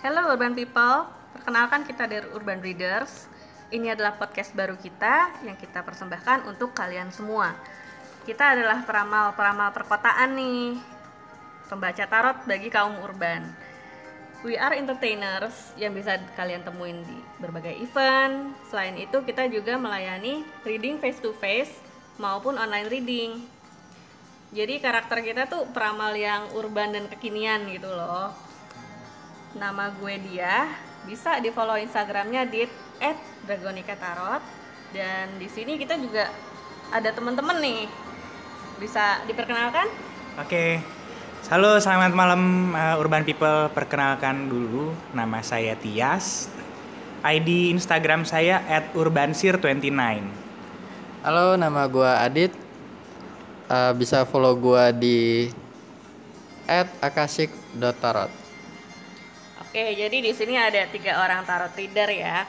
Hello 0.00 0.32
Urban 0.32 0.56
People, 0.56 1.12
perkenalkan 1.36 1.84
kita 1.84 2.08
dari 2.08 2.24
Urban 2.32 2.64
Readers. 2.64 3.28
Ini 3.68 3.92
adalah 3.92 4.16
podcast 4.16 4.56
baru 4.56 4.72
kita 4.80 5.44
yang 5.44 5.60
kita 5.60 5.84
persembahkan 5.84 6.48
untuk 6.48 6.72
kalian 6.72 7.12
semua. 7.12 7.52
Kita 8.24 8.56
adalah 8.56 8.80
peramal-peramal 8.88 9.76
perkotaan 9.76 10.40
nih, 10.40 10.80
pembaca 11.68 12.00
tarot 12.08 12.48
bagi 12.48 12.72
kaum 12.72 12.96
urban. 13.04 13.44
We 14.40 14.56
are 14.56 14.72
entertainers 14.72 15.76
yang 15.76 15.92
bisa 15.92 16.16
kalian 16.32 16.64
temuin 16.64 17.04
di 17.04 17.20
berbagai 17.36 17.76
event. 17.84 18.56
Selain 18.72 18.96
itu, 18.96 19.20
kita 19.20 19.52
juga 19.52 19.76
melayani 19.76 20.48
reading 20.64 20.96
face 20.96 21.20
to 21.20 21.36
face 21.36 21.76
maupun 22.16 22.56
online 22.56 22.88
reading. 22.88 23.44
Jadi 24.56 24.80
karakter 24.80 25.20
kita 25.20 25.44
tuh 25.44 25.68
peramal 25.76 26.16
yang 26.16 26.48
urban 26.56 26.96
dan 26.96 27.04
kekinian 27.04 27.68
gitu 27.68 27.92
loh. 27.92 28.48
Nama 29.50 29.90
gue 29.98 30.14
dia, 30.30 30.70
bisa 31.02 31.42
di 31.42 31.50
follow 31.50 31.74
Instagramnya 31.74 32.46
di 32.46 32.70
@dragonika_tarot 33.42 34.38
dan 34.94 35.42
di 35.42 35.50
sini 35.50 35.74
kita 35.74 35.98
juga 35.98 36.30
ada 36.94 37.10
teman-teman 37.10 37.58
nih. 37.58 37.90
Bisa 38.78 39.18
diperkenalkan? 39.26 39.90
Oke, 40.38 40.78
halo 41.50 41.82
selamat 41.82 42.14
malam 42.14 42.72
uh, 42.78 43.02
Urban 43.02 43.26
People. 43.26 43.66
Perkenalkan 43.74 44.46
dulu, 44.46 44.94
nama 45.10 45.42
saya 45.42 45.74
Tias. 45.74 46.46
ID 47.26 47.74
Instagram 47.74 48.22
saya 48.22 48.62
@urbansir29. 48.94 49.90
Halo, 51.26 51.58
nama 51.58 51.90
gua 51.90 52.22
Adit. 52.22 52.54
Uh, 53.66 53.90
bisa 53.98 54.22
follow 54.30 54.54
gua 54.54 54.94
di 54.94 55.50
@akasik.tarot. 57.02 58.39
Oke, 59.70 59.94
jadi 59.94 60.18
di 60.18 60.34
sini 60.34 60.58
ada 60.58 60.82
tiga 60.90 61.22
orang 61.22 61.46
tarot 61.46 61.70
reader 61.78 62.10
ya. 62.10 62.42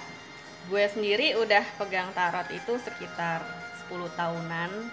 Gue 0.65 0.89
sendiri 0.89 1.37
udah 1.37 1.61
pegang 1.77 2.09
tarot 2.17 2.49
itu 2.49 2.73
sekitar 2.81 3.45
10 3.85 4.09
tahunan. 4.17 4.89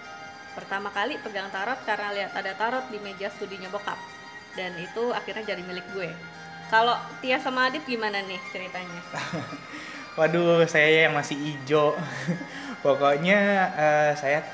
Pertama 0.53 0.93
kali 0.93 1.17
pegang 1.25 1.49
tarot 1.49 1.81
karena 1.89 2.13
lihat 2.13 2.37
ada 2.37 2.53
tarot 2.53 2.85
di 2.93 3.01
meja 3.01 3.33
studinya 3.33 3.65
bokap. 3.73 3.97
Dan 4.53 4.77
itu 4.77 5.09
akhirnya 5.09 5.57
jadi 5.57 5.65
milik 5.65 5.89
gue. 5.97 6.13
Kalau 6.69 6.93
Tia 7.17 7.41
sama 7.41 7.65
Adit 7.65 7.81
gimana 7.89 8.21
nih 8.21 8.37
ceritanya? 8.53 9.01
Waduh, 10.21 10.69
saya 10.69 11.09
yang 11.09 11.17
masih 11.17 11.33
ijo. 11.33 11.97
Pokoknya 12.85 13.39
uh, 13.73 14.11
saya 14.13 14.45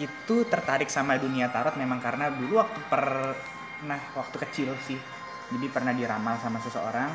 itu 0.00 0.48
tertarik 0.48 0.88
sama 0.88 1.20
dunia 1.20 1.52
tarot 1.52 1.76
memang 1.76 2.00
karena 2.00 2.32
dulu 2.32 2.56
waktu 2.56 2.80
pernah 2.88 4.00
waktu 4.16 4.36
kecil 4.48 4.72
sih. 4.88 5.17
Jadi 5.48 5.66
pernah 5.72 5.96
diramal 5.96 6.36
sama 6.40 6.60
seseorang 6.60 7.10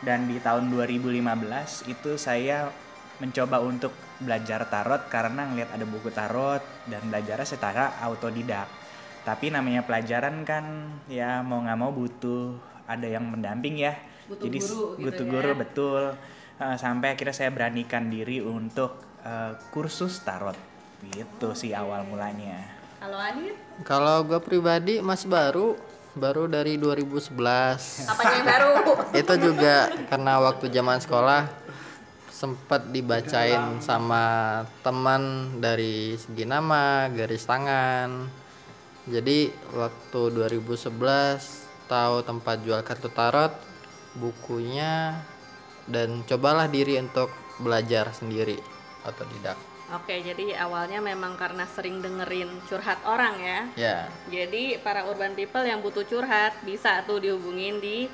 dan 0.00 0.28
di 0.28 0.36
tahun 0.40 0.68
2015 0.72 1.92
itu 1.92 2.16
saya 2.16 2.68
mencoba 3.16 3.64
untuk 3.64 3.92
belajar 4.20 4.68
tarot 4.68 5.08
karena 5.08 5.48
ngelihat 5.48 5.72
ada 5.72 5.84
buku 5.88 6.08
tarot 6.12 6.60
dan 6.88 7.04
belajarnya 7.08 7.48
secara 7.48 7.96
autodidak. 8.04 8.68
Tapi 9.24 9.50
namanya 9.50 9.82
pelajaran 9.82 10.44
kan 10.46 10.64
ya 11.10 11.40
mau 11.42 11.64
nggak 11.64 11.78
mau 11.80 11.90
butuh 11.92 12.56
ada 12.86 13.06
yang 13.08 13.26
mendamping 13.26 13.80
ya. 13.80 13.96
Butuh 14.28 14.44
Jadi 14.48 14.58
guru 14.62 14.82
gitu 14.96 15.04
butuh 15.04 15.26
ya. 15.26 15.32
guru 15.32 15.50
betul. 15.56 16.02
Uh, 16.56 16.76
sampai 16.80 17.12
akhirnya 17.12 17.36
saya 17.36 17.50
beranikan 17.52 18.08
diri 18.08 18.40
untuk 18.40 18.96
uh, 19.24 19.56
kursus 19.72 20.24
tarot. 20.24 20.56
Gitu 21.04 21.52
sih 21.52 21.76
awal 21.76 22.08
mulanya. 22.08 22.76
Kalau 22.96 23.20
Adit, 23.20 23.56
Kalau 23.84 24.24
gua 24.24 24.40
pribadi 24.40 25.04
masih 25.04 25.28
baru, 25.28 25.76
baru 26.16 26.48
dari 26.48 26.80
2011. 26.80 27.36
apanya 28.08 28.34
yang 28.40 28.48
baru? 28.48 28.72
Itu 29.20 29.34
juga 29.36 29.92
karena 30.08 30.40
waktu 30.40 30.72
zaman 30.72 30.98
sekolah 30.98 31.44
sempat 32.32 32.88
dibacain 32.92 33.80
sama 33.80 34.64
teman 34.80 35.56
dari 35.60 36.16
segi 36.16 36.44
nama, 36.48 37.08
garis 37.12 37.44
tangan. 37.44 38.28
Jadi 39.06 39.52
waktu 39.76 40.20
2011 40.32 40.90
tahu 41.86 42.16
tempat 42.26 42.56
jual 42.64 42.80
kartu 42.82 43.08
tarot, 43.12 43.54
bukunya 44.18 45.20
dan 45.86 46.26
cobalah 46.26 46.66
diri 46.66 46.98
untuk 46.98 47.30
belajar 47.62 48.10
sendiri 48.12 48.58
otodidak. 49.06 49.75
Oke, 49.94 50.18
jadi 50.18 50.58
awalnya 50.58 50.98
memang 50.98 51.38
karena 51.38 51.62
sering 51.70 52.02
dengerin 52.02 52.50
curhat 52.66 52.98
orang 53.06 53.38
ya. 53.38 53.60
Ya, 53.78 53.98
Jadi 54.26 54.82
para 54.82 55.06
urban 55.06 55.38
people 55.38 55.62
yang 55.62 55.78
butuh 55.78 56.02
curhat 56.02 56.58
bisa 56.66 57.06
tuh 57.06 57.22
dihubungin 57.22 57.78
di 57.78 58.10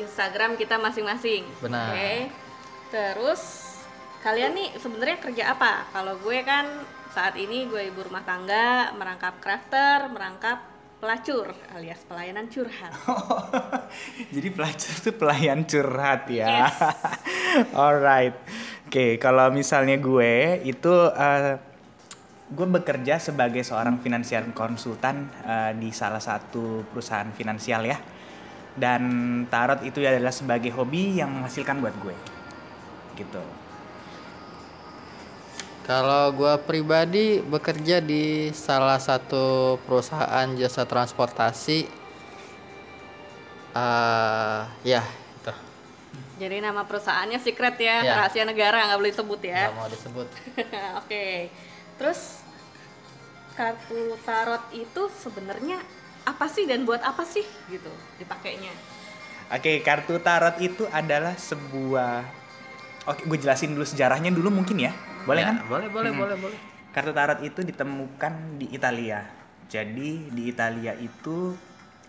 Instagram 0.00 0.56
kita 0.56 0.80
masing-masing. 0.80 1.44
Benar. 1.60 1.92
Oke. 1.92 2.12
Terus 2.88 3.42
kalian 4.24 4.56
nih 4.56 4.68
sebenarnya 4.80 5.18
kerja 5.20 5.44
apa? 5.52 5.92
Kalau 5.92 6.16
gue 6.24 6.38
kan 6.40 6.64
saat 7.12 7.36
ini 7.36 7.68
gue 7.68 7.92
ibu 7.92 8.00
rumah 8.08 8.24
tangga, 8.24 8.96
merangkap 8.96 9.36
crafter, 9.44 10.08
merangkap 10.08 10.76
pelacur 10.96 11.52
alias 11.76 12.00
pelayanan 12.08 12.48
curhat. 12.48 12.96
Jadi 14.34 14.48
pelajar 14.48 14.92
itu 14.96 15.12
pelayan 15.12 15.68
curhat 15.68 16.32
ya. 16.32 16.48
Yes. 16.64 16.76
Alright. 17.76 18.36
Oke, 18.96 19.20
kalau 19.20 19.52
misalnya 19.52 20.00
gue 20.00 20.64
itu 20.64 20.88
eh, 21.12 21.60
gue 22.48 22.64
bekerja 22.80 23.20
sebagai 23.20 23.60
seorang 23.60 24.00
finansial 24.00 24.48
konsultan 24.56 25.28
eh, 25.44 25.76
di 25.76 25.92
salah 25.92 26.16
satu 26.16 26.80
perusahaan 26.88 27.28
finansial 27.36 27.84
ya. 27.84 28.00
Dan 28.72 29.04
tarot 29.52 29.84
itu 29.84 30.00
adalah 30.00 30.32
sebagai 30.32 30.72
hobi 30.72 31.20
yang 31.20 31.28
menghasilkan 31.28 31.76
buat 31.84 31.92
gue. 32.00 32.16
Gitu. 33.20 33.44
Kalau 35.84 36.32
gua 36.32 36.56
pribadi 36.56 37.44
bekerja 37.44 38.00
di 38.00 38.48
salah 38.56 38.96
satu 38.96 39.76
perusahaan 39.84 40.48
jasa 40.56 40.88
transportasi. 40.88 41.84
eh 43.76 44.60
ya. 44.88 45.25
Jadi 46.36 46.60
nama 46.60 46.84
perusahaannya 46.84 47.40
secret 47.40 47.80
ya, 47.80 48.04
Ya. 48.04 48.12
rahasia 48.20 48.44
negara 48.44 48.84
nggak 48.86 48.98
boleh 49.00 49.12
disebut 49.12 49.40
ya. 49.40 49.62
Nggak 49.66 49.76
mau 49.76 49.88
disebut. 49.88 50.28
Oke. 51.00 51.48
Terus 51.96 52.20
kartu 53.56 54.20
tarot 54.22 54.64
itu 54.70 55.02
sebenarnya 55.16 55.80
apa 56.22 56.44
sih 56.44 56.68
dan 56.68 56.84
buat 56.84 57.00
apa 57.00 57.24
sih 57.24 57.44
gitu 57.66 57.88
dipakainya? 58.20 58.72
Oke, 59.48 59.80
kartu 59.80 60.18
tarot 60.18 60.58
itu 60.58 60.84
adalah 60.90 61.32
sebuah 61.34 62.26
Oke, 63.06 63.22
gue 63.22 63.38
jelasin 63.38 63.70
dulu 63.70 63.86
sejarahnya 63.86 64.34
dulu 64.34 64.50
mungkin 64.50 64.82
ya. 64.82 64.90
Boleh 65.22 65.40
Ya, 65.40 65.54
kan? 65.54 65.56
Boleh, 65.70 65.86
boleh, 65.88 66.10
Hmm. 66.10 66.20
boleh, 66.20 66.36
boleh. 66.42 66.58
Kartu 66.90 67.14
tarot 67.14 67.38
itu 67.40 67.62
ditemukan 67.62 68.58
di 68.58 68.66
Italia. 68.74 69.22
Jadi 69.70 70.26
di 70.26 70.50
Italia 70.50 70.90
itu 70.92 71.54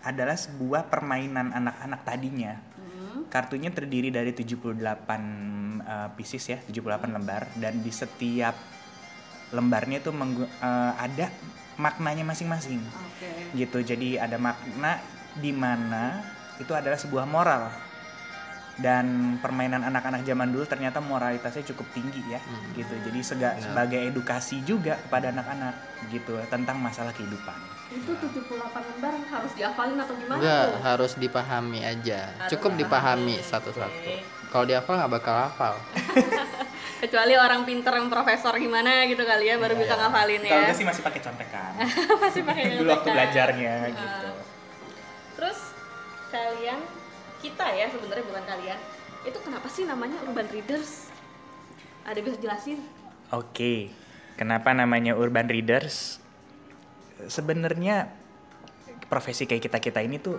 adalah 0.02 0.34
sebuah 0.34 0.90
permainan 0.90 1.54
anak-anak 1.54 2.02
tadinya. 2.02 2.58
Kartunya 3.28 3.70
terdiri 3.72 4.08
dari 4.12 4.32
78 4.32 4.78
uh, 4.78 6.08
pieces 6.16 6.44
ya, 6.48 6.58
78 6.64 7.12
lembar 7.12 7.48
dan 7.56 7.80
di 7.80 7.92
setiap 7.92 8.56
lembarnya 9.52 10.04
itu 10.04 10.12
uh, 10.12 10.92
ada 10.96 11.32
maknanya 11.80 12.26
masing-masing. 12.26 12.82
Oke. 12.82 13.56
Gitu. 13.56 13.78
Jadi 13.80 14.20
ada 14.20 14.36
makna 14.36 15.00
di 15.38 15.54
mana 15.54 16.20
itu 16.58 16.74
adalah 16.74 16.98
sebuah 16.98 17.24
moral. 17.24 17.87
Dan 18.78 19.06
permainan 19.36 19.82
anak-anak 19.82 20.22
zaman 20.22 20.48
dulu 20.48 20.62
ternyata 20.62 21.02
moralitasnya 21.02 21.66
cukup 21.66 21.90
tinggi 21.90 22.22
ya, 22.24 22.38
gitu. 22.72 22.94
Jadi 23.02 23.18
sega- 23.20 23.58
sebagai 23.58 23.98
edukasi 24.00 24.62
juga 24.62 24.94
kepada 24.96 25.28
anak-anak 25.28 25.74
gitu 26.08 26.38
tentang 26.46 26.78
masalah 26.78 27.10
kehidupan. 27.10 27.58
Itu 27.90 28.14
78 28.14 28.54
lembar 28.70 29.14
harus 29.26 29.52
dihafalin 29.52 29.98
atau 29.98 30.14
gimana 30.14 30.38
Enggak, 30.38 30.62
tuh? 30.64 30.78
harus 30.84 31.12
dipahami 31.16 31.80
aja. 31.82 32.20
Harus 32.38 32.50
Cukup 32.52 32.70
dipahami 32.76 33.34
dipahami. 33.34 33.50
satu-satu. 33.50 33.98
Oke. 33.98 34.16
Kalau 34.48 34.64
dihafal 34.64 34.94
nggak 34.94 35.12
bakal 35.12 35.34
hafal. 35.42 35.74
Kecuali 37.02 37.34
orang 37.34 37.62
pinter 37.62 37.92
yang 37.92 38.06
profesor 38.06 38.54
gimana 38.56 39.06
gitu 39.06 39.22
kali 39.22 39.46
ya 39.46 39.54
baru 39.54 39.74
bisa 39.74 39.94
ngafalin 39.94 40.38
Kalau 40.40 40.62
ya. 40.62 40.66
gue 40.66 40.76
sih 40.76 40.86
masih 40.86 41.02
pakai 41.02 41.20
contekan. 41.20 41.72
Masih 42.22 42.42
pakai 42.42 42.62
dulu 42.74 42.90
waktu 42.90 43.08
belajarnya 43.08 43.74
gitu. 43.88 44.30
Terus 45.34 45.58
kalian 46.28 46.78
kita 47.40 47.66
ya 47.74 47.86
sebenarnya 47.90 48.24
bukan 48.26 48.44
kalian. 48.44 48.78
Itu 49.26 49.38
kenapa 49.42 49.66
sih 49.70 49.84
namanya 49.84 50.18
Urban 50.26 50.48
Readers? 50.50 51.10
Ada 52.06 52.18
bisa 52.24 52.36
jelasin? 52.40 52.80
Oke, 53.34 53.92
kenapa 54.40 54.72
namanya 54.72 55.18
Urban 55.18 55.50
Readers? 55.50 56.22
Sebenarnya 57.28 58.08
profesi 59.10 59.44
kayak 59.44 59.68
kita 59.68 59.78
kita 59.82 60.00
ini 60.00 60.22
tuh 60.22 60.38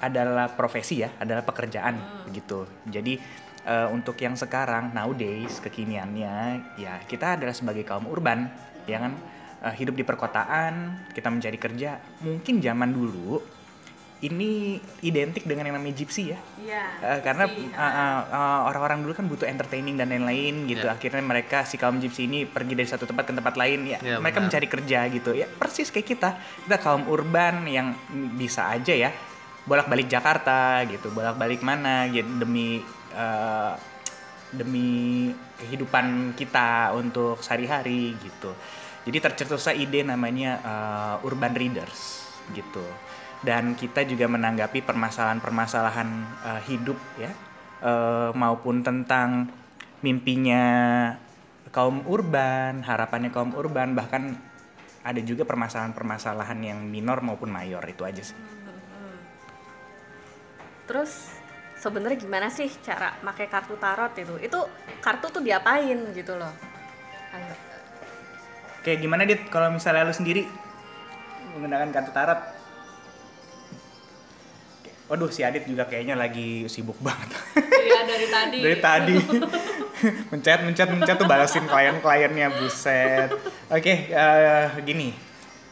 adalah 0.00 0.52
profesi 0.52 1.02
ya, 1.02 1.10
adalah 1.20 1.42
pekerjaan 1.42 2.28
gitu. 2.32 2.64
Jadi 2.88 3.18
eh, 3.66 3.88
untuk 3.90 4.16
yang 4.20 4.38
sekarang 4.38 4.94
nowadays 4.94 5.60
kekiniannya 5.60 6.36
ya 6.80 7.02
kita 7.04 7.36
adalah 7.36 7.52
sebagai 7.52 7.84
kaum 7.84 8.08
urban, 8.08 8.48
ya 8.88 9.02
kan 9.02 9.12
Eh, 9.64 9.74
hidup 9.80 9.96
di 9.96 10.04
perkotaan, 10.04 11.08
kita 11.16 11.32
mencari 11.32 11.56
kerja. 11.56 11.96
Mungkin 12.20 12.60
zaman 12.60 12.92
dulu 12.92 13.40
ini 14.22 14.78
identik 15.02 15.44
dengan 15.44 15.66
yang 15.66 15.76
namanya 15.76 15.98
gypsy 15.98 16.32
ya. 16.32 16.38
Iya. 16.62 16.84
Eh, 17.02 17.20
karena 17.20 17.44
si, 17.50 17.60
uh, 17.60 17.82
uh, 17.82 18.20
uh, 18.30 18.60
orang-orang 18.70 19.02
dulu 19.04 19.12
kan 19.12 19.26
butuh 19.26 19.44
entertaining 19.44 19.98
dan 19.98 20.08
lain-lain 20.14 20.70
gitu. 20.70 20.86
Ya. 20.86 20.94
Akhirnya 20.94 21.20
mereka 21.20 21.66
si 21.66 21.76
kaum 21.76 21.98
gypsy 21.98 22.30
ini 22.30 22.46
pergi 22.48 22.78
dari 22.78 22.88
satu 22.88 23.04
tempat 23.04 23.28
ke 23.28 23.32
tempat 23.34 23.54
lain 23.58 23.90
ya. 23.90 23.98
Ya, 24.00 24.16
mereka 24.22 24.38
benar. 24.40 24.48
mencari 24.48 24.66
kerja 24.70 24.98
gitu. 25.10 25.30
Ya 25.34 25.50
persis 25.50 25.90
kayak 25.90 26.06
kita. 26.06 26.30
Kita 26.38 26.76
kaum 26.80 27.10
urban 27.10 27.66
yang 27.66 27.92
bisa 28.38 28.70
aja 28.70 28.94
ya 28.94 29.10
bolak-balik 29.64 30.08
Jakarta 30.08 30.84
gitu, 30.84 31.08
bolak-balik 31.12 31.64
mana 31.64 32.04
gitu 32.12 32.28
demi 32.36 32.84
uh, 33.16 33.72
demi 34.52 35.32
kehidupan 35.58 36.36
kita 36.36 36.92
untuk 36.94 37.40
sehari-hari 37.40 38.14
gitu. 38.20 38.52
Jadi 39.04 39.18
tercetuslah 39.20 39.76
ide 39.76 40.00
namanya 40.04 40.60
uh, 40.64 41.26
urban 41.26 41.52
readers 41.52 42.24
gitu. 42.52 42.84
Dan 43.44 43.76
kita 43.76 44.08
juga 44.08 44.24
menanggapi 44.24 44.80
permasalahan-permasalahan 44.80 46.08
uh, 46.48 46.60
hidup 46.64 46.96
ya 47.20 47.30
uh, 47.84 48.32
maupun 48.32 48.80
tentang 48.80 49.52
mimpinya 50.00 50.64
kaum 51.68 52.04
urban, 52.08 52.80
harapannya 52.80 53.28
kaum 53.28 53.52
urban 53.52 53.92
bahkan 53.92 54.36
ada 55.04 55.20
juga 55.20 55.44
permasalahan-permasalahan 55.44 56.58
yang 56.64 56.80
minor 56.80 57.20
maupun 57.20 57.52
mayor 57.52 57.84
itu 57.84 58.08
aja 58.08 58.24
sih. 58.24 58.38
Terus 60.84 61.32
sebenarnya 61.80 62.16
gimana 62.20 62.48
sih 62.48 62.68
cara 62.80 63.12
pakai 63.20 63.48
kartu 63.48 63.76
tarot 63.76 64.12
itu? 64.16 64.34
Itu 64.40 64.64
kartu 65.04 65.28
tuh 65.28 65.42
diapain 65.44 66.00
gitu 66.16 66.36
loh? 66.36 66.52
Ayo. 67.36 67.54
Kayak 68.84 68.98
gimana 69.00 69.24
dit 69.24 69.40
kalau 69.48 69.72
misalnya 69.72 70.08
lu 70.08 70.12
sendiri 70.16 70.44
menggunakan 71.56 71.88
kartu 71.92 72.12
tarot? 72.12 72.40
Waduh 75.04 75.28
si 75.28 75.44
Adit 75.44 75.68
juga 75.68 75.84
kayaknya 75.84 76.16
lagi 76.16 76.64
sibuk 76.72 76.96
banget. 77.04 77.28
Iya 77.84 78.00
dari 78.08 78.26
tadi. 78.32 78.58
Dari 78.64 78.78
tadi 78.80 79.16
mencet 80.32 80.60
mencet 80.64 80.88
mencet 80.88 81.16
tuh 81.20 81.28
balasin 81.28 81.68
klien-kliennya 81.68 82.48
buset. 82.56 83.28
Oke 83.68 84.08
eh, 84.08 84.66
gini 84.80 85.12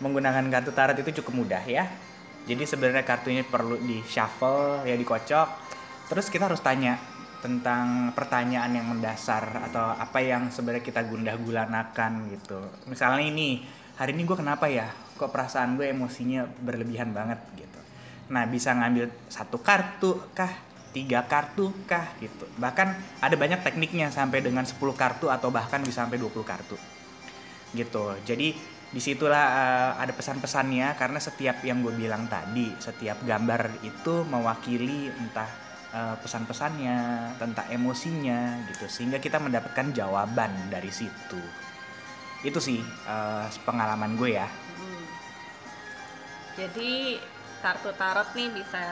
menggunakan 0.02 0.44
kartu 0.50 0.70
tarot 0.76 0.99
itu 1.00 1.23
cukup 1.23 1.46
mudah 1.46 1.62
ya. 1.64 1.88
Jadi 2.44 2.67
sebenarnya 2.67 3.06
kartunya 3.06 3.46
perlu 3.46 3.79
di 3.81 4.05
shuffle 4.05 4.84
ya 4.84 4.99
dikocok. 4.99 5.49
Terus 6.11 6.26
kita 6.29 6.50
harus 6.50 6.61
tanya 6.61 6.99
tentang 7.43 8.14
pertanyaan 8.14 8.70
yang 8.70 8.87
mendasar 8.87 9.67
atau 9.70 9.96
apa 9.99 10.23
yang 10.23 10.52
sebenarnya 10.52 10.84
kita 10.84 11.02
gundah 11.08 11.34
gulanakan 11.40 12.31
gitu. 12.31 12.61
Misalnya 12.87 13.25
ini 13.26 13.67
hari 13.99 14.14
ini 14.14 14.23
gue 14.29 14.37
kenapa 14.38 14.70
ya? 14.70 14.90
Kok 15.19 15.31
perasaan 15.31 15.75
gue 15.79 15.90
emosinya 15.90 16.46
berlebihan 16.62 17.11
banget 17.11 17.38
gitu. 17.58 17.81
Nah 18.32 18.49
bisa 18.49 18.73
ngambil 18.73 19.12
satu 19.29 19.61
kartu 19.61 20.17
kah, 20.32 20.50
tiga 20.96 21.29
kartu 21.29 21.69
kah 21.84 22.17
gitu. 22.17 22.49
Bahkan 22.56 23.20
ada 23.20 23.37
banyak 23.37 23.61
tekniknya 23.61 24.08
sampai 24.08 24.40
dengan 24.40 24.64
10 24.64 24.81
kartu 24.96 25.29
atau 25.29 25.52
bahkan 25.52 25.84
bisa 25.84 26.08
sampai 26.08 26.17
20 26.17 26.40
kartu 26.43 26.81
gitu. 27.73 28.17
Jadi 28.25 28.55
di 28.93 29.00
situlah 29.00 29.46
eh, 29.49 29.93
ada 30.05 30.12
pesan-pesannya 30.12 30.93
karena 31.00 31.17
setiap 31.17 31.64
yang 31.64 31.81
gue 31.81 31.96
bilang 31.96 32.29
tadi, 32.29 32.69
setiap 32.76 33.25
gambar 33.25 33.81
itu 33.84 34.25
mewakili 34.29 35.08
entah 35.08 35.49
eh, 35.93 36.17
pesan-pesannya 36.20 36.96
tentang 37.40 37.67
emosinya 37.73 38.61
gitu, 38.69 38.87
sehingga 38.88 39.17
kita 39.17 39.40
mendapatkan 39.40 39.96
jawaban 39.96 40.69
dari 40.69 40.93
situ. 40.93 41.40
Itu 42.44 42.61
sih 42.61 42.81
eh, 42.84 43.46
pengalaman 43.64 44.12
gue 44.20 44.37
ya. 44.37 44.49
Hmm. 44.49 45.05
Jadi 46.52 47.17
kartu 47.62 47.94
tarot 47.94 48.26
nih 48.35 48.50
bisa 48.50 48.85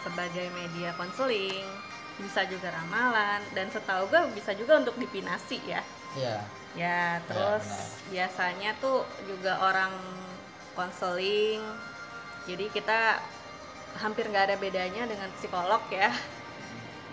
sebagai 0.00 0.48
media 0.56 0.96
konseling, 0.96 1.68
bisa 2.16 2.48
juga 2.48 2.72
ramalan, 2.72 3.44
dan 3.52 3.68
setahu 3.68 4.08
gue 4.08 4.32
bisa 4.32 4.56
juga 4.56 4.80
untuk 4.80 4.96
dipinasi 4.96 5.60
ya. 5.68 5.84
Iya. 6.16 6.36
Ya, 6.76 7.20
terus 7.28 7.64
benar. 7.64 8.12
biasanya 8.12 8.70
tuh 8.80 9.04
juga 9.28 9.60
orang 9.60 9.92
konseling. 10.72 11.60
Jadi 12.48 12.68
kita 12.72 13.20
hampir 14.00 14.28
nggak 14.28 14.52
ada 14.52 14.56
bedanya 14.56 15.08
dengan 15.08 15.28
psikolog 15.36 15.80
ya. 15.92 16.12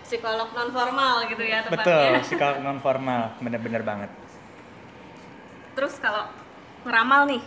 Psikolog 0.04 0.52
non 0.52 0.68
formal 0.68 1.24
gitu 1.32 1.40
ya 1.40 1.64
Betul, 1.64 1.80
tepatnya. 1.80 2.20
psikolog 2.20 2.58
non 2.60 2.80
formal, 2.80 3.32
bener-bener 3.40 3.80
banget. 3.80 4.10
Terus 5.72 5.96
kalau 5.96 6.28
ngeramal 6.84 7.24
nih, 7.28 7.42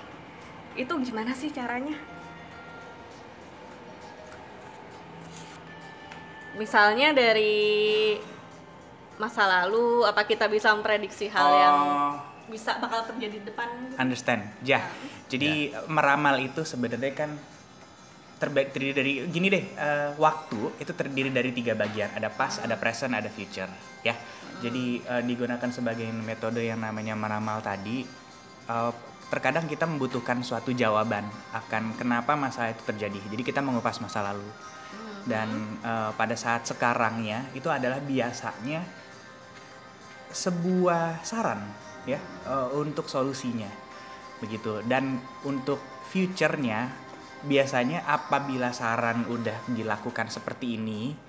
itu 0.74 0.94
gimana 1.06 1.38
sih 1.38 1.54
caranya? 1.54 2.17
Misalnya 6.58 7.14
dari 7.14 8.18
masa 9.18 9.46
lalu, 9.46 10.06
apa 10.06 10.26
kita 10.26 10.50
bisa 10.50 10.74
memprediksi 10.74 11.30
hal 11.30 11.50
yang 11.54 11.78
Oh. 11.78 12.14
bisa 12.48 12.80
bakal 12.80 13.06
terjadi 13.06 13.38
di 13.40 13.46
depan? 13.46 13.68
gitu? 13.86 13.96
Understand. 13.98 14.42
Ya. 14.66 14.82
Jadi 15.30 15.74
meramal 15.86 16.42
itu 16.42 16.66
sebenarnya 16.66 17.14
kan 17.14 17.32
terbaik 18.38 18.70
terdiri 18.70 18.94
dari 18.94 19.14
gini 19.34 19.50
deh 19.50 19.66
eh, 19.74 20.10
waktu 20.16 20.78
itu 20.78 20.94
terdiri 20.94 21.34
dari 21.34 21.50
tiga 21.50 21.74
bagian 21.74 22.14
ada 22.14 22.30
past 22.30 22.62
ada 22.62 22.78
present 22.78 23.18
ada 23.18 23.34
future 23.34 23.66
ya 24.06 24.14
jadi 24.62 24.86
eh, 25.02 25.24
digunakan 25.26 25.66
sebagai 25.74 26.06
metode 26.14 26.62
yang 26.62 26.78
namanya 26.78 27.18
meramal 27.18 27.66
tadi 27.66 28.06
eh, 28.70 28.92
terkadang 29.34 29.66
kita 29.66 29.90
membutuhkan 29.90 30.46
suatu 30.46 30.70
jawaban 30.70 31.26
akan 31.50 31.98
kenapa 31.98 32.38
masalah 32.38 32.78
itu 32.78 32.86
terjadi 32.86 33.18
jadi 33.26 33.42
kita 33.42 33.66
mengupas 33.66 33.98
masa 34.06 34.22
lalu 34.22 34.46
dan 35.28 35.78
eh, 35.84 36.12
pada 36.16 36.34
saat 36.34 36.64
sekarangnya 36.66 37.52
itu 37.54 37.68
adalah 37.68 38.00
biasanya 38.00 38.82
sebuah 40.32 41.22
saran 41.28 41.62
ya 42.08 42.20
eh, 42.48 42.70
untuk 42.74 43.12
solusinya. 43.12 43.70
Begitu. 44.40 44.82
Dan 44.88 45.20
untuk 45.44 45.82
future-nya 46.08 46.88
biasanya 47.46 48.08
apabila 48.08 48.74
saran 48.74 49.28
udah 49.30 49.70
dilakukan 49.70 50.32
seperti 50.32 50.80
ini 50.80 51.27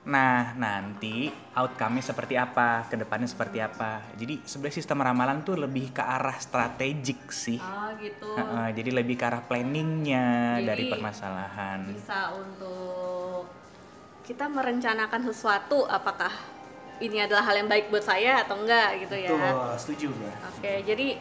nah 0.00 0.56
nanti 0.56 1.28
outcome-nya 1.52 2.00
seperti 2.00 2.34
apa? 2.40 2.88
Ke 2.88 2.96
depannya 2.96 3.28
seperti 3.28 3.60
apa? 3.60 4.00
Jadi 4.16 4.40
sebenarnya 4.48 4.76
sistem 4.80 5.04
ramalan 5.04 5.44
tuh 5.44 5.60
lebih 5.60 5.92
ke 5.92 6.00
arah 6.00 6.40
strategik 6.40 7.28
sih. 7.28 7.60
Oh 7.60 7.92
gitu. 8.00 8.32
Heeh, 8.32 8.68
jadi 8.80 8.90
lebih 8.96 9.20
ke 9.20 9.24
arah 9.28 9.44
planningnya 9.44 10.56
Jadi, 10.56 10.66
dari 10.66 10.84
permasalahan. 10.88 11.80
Bisa 11.92 12.32
untuk 12.32 13.44
kita 14.24 14.48
merencanakan 14.48 15.20
sesuatu, 15.28 15.84
apakah 15.84 16.32
ini 17.00 17.24
adalah 17.24 17.44
hal 17.48 17.56
yang 17.64 17.68
baik 17.68 17.88
buat 17.88 18.04
saya 18.04 18.44
atau 18.44 18.60
enggak 18.60 19.04
gitu 19.04 19.16
ya? 19.16 19.32
setuju 19.80 20.12
gue 20.12 20.32
Oke, 20.52 20.72
jadi 20.84 21.16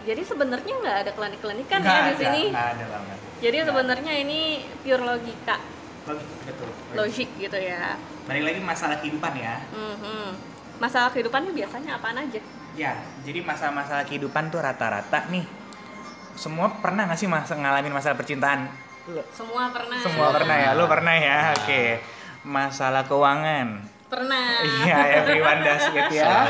jadi 0.00 0.22
sebenarnya 0.24 0.74
nggak 0.80 0.96
ada 1.06 1.12
klinik-klinikan 1.12 1.80
ya 1.84 2.00
di 2.08 2.14
sini. 2.16 2.42
nggak 2.48 2.68
ada 2.76 2.84
banget 2.88 3.18
Jadi 3.40 3.58
sebenarnya 3.64 4.12
ini 4.20 4.40
pure 4.84 5.04
logika, 5.04 5.56
betul 6.04 6.68
logik 6.96 7.28
gitu 7.36 7.58
ya. 7.58 7.94
balik 8.24 8.42
lagi 8.46 8.60
masalah 8.62 8.96
kehidupan 8.98 9.32
ya 9.36 9.60
Mhm. 9.70 10.50
Masalah 10.80 11.12
kehidupan 11.12 11.44
ini 11.44 11.60
biasanya 11.60 12.00
apaan 12.00 12.16
aja? 12.16 12.40
Ya, 12.72 12.96
jadi 13.20 13.44
masalah-masalah 13.44 14.08
kehidupan 14.08 14.48
tuh 14.48 14.64
rata-rata 14.64 15.28
nih. 15.28 15.44
Semua 16.32 16.72
pernah 16.80 17.04
gak 17.04 17.20
sih 17.20 17.28
masa 17.28 17.52
ngalamin 17.52 17.92
masalah 17.92 18.16
percintaan? 18.16 18.64
Semua 19.28 19.68
pernah. 19.68 20.00
Semua 20.00 20.32
pernah 20.32 20.56
ya, 20.56 20.70
lu 20.72 20.88
pernah 20.88 21.12
ya? 21.12 21.52
Oke. 21.52 22.00
Masalah 22.48 23.04
keuangan. 23.04 23.76
Pernah. 24.08 24.64
Iya, 24.64 25.20
everyone 25.20 25.60
does 25.60 25.84
it 25.92 26.08
ya. 26.16 26.48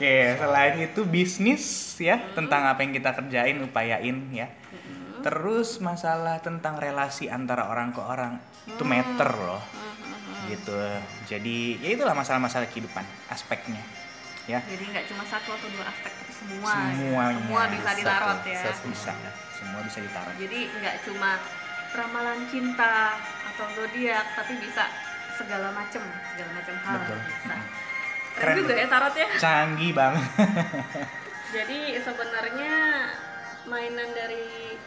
Oke, 0.00 0.40
selain 0.40 0.74
itu 0.80 1.00
bisnis 1.04 1.64
ya, 2.00 2.16
tentang 2.32 2.72
apa 2.72 2.80
yang 2.80 2.96
kita 2.96 3.12
kerjain, 3.12 3.60
upayain 3.60 4.16
ya. 4.32 4.48
Terus 5.20 5.78
masalah 5.84 6.40
tentang 6.40 6.76
relasi 6.80 7.28
antara 7.28 7.68
orang 7.68 7.92
ke 7.92 8.00
orang 8.00 8.40
itu 8.66 8.84
meter 8.84 9.30
loh. 9.36 9.62
Gitu. 10.48 10.74
Jadi, 11.30 11.78
ya 11.78 11.88
itulah 11.94 12.16
masalah-masalah 12.16 12.66
kehidupan 12.68 13.04
aspeknya. 13.30 13.80
Ya. 14.48 14.58
Jadi 14.66 14.84
nggak 14.90 15.06
cuma 15.06 15.22
satu 15.28 15.54
atau 15.54 15.68
dua 15.70 15.84
aspek, 15.86 16.10
tapi 16.10 16.32
semua. 16.34 16.72
ya. 16.74 16.90
Semuanya. 16.90 17.38
Semua 17.38 17.62
bisa 17.70 17.90
ditarot 17.94 18.40
ya. 18.42 18.62
Bisa 18.82 19.12
semua 19.60 19.80
bisa 19.84 19.98
ditaruh. 20.00 20.34
Jadi 20.40 20.58
nggak 20.80 20.96
cuma 21.06 21.30
ramalan 21.92 22.40
cinta 22.48 23.20
atau 23.52 23.66
zodiak, 23.76 24.26
tapi 24.34 24.56
bisa 24.58 24.88
segala 25.36 25.68
macem, 25.70 26.02
segala 26.32 26.50
macam 26.56 26.76
hal. 26.82 26.94
Betul. 26.98 27.18
Bisa. 27.20 27.56
Keren, 28.30 28.54
Keren 28.56 28.56
juga 28.64 28.74
ya 28.74 28.86
tarot 28.88 29.14
ya. 29.14 29.28
Canggih 29.36 29.92
banget. 29.92 30.28
Jadi 31.56 31.80
sebenarnya 32.00 32.74
mainan 33.66 34.10
dari 34.14 34.78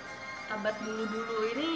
abad 0.54 0.76
dulu-dulu 0.80 1.36
ini 1.52 1.72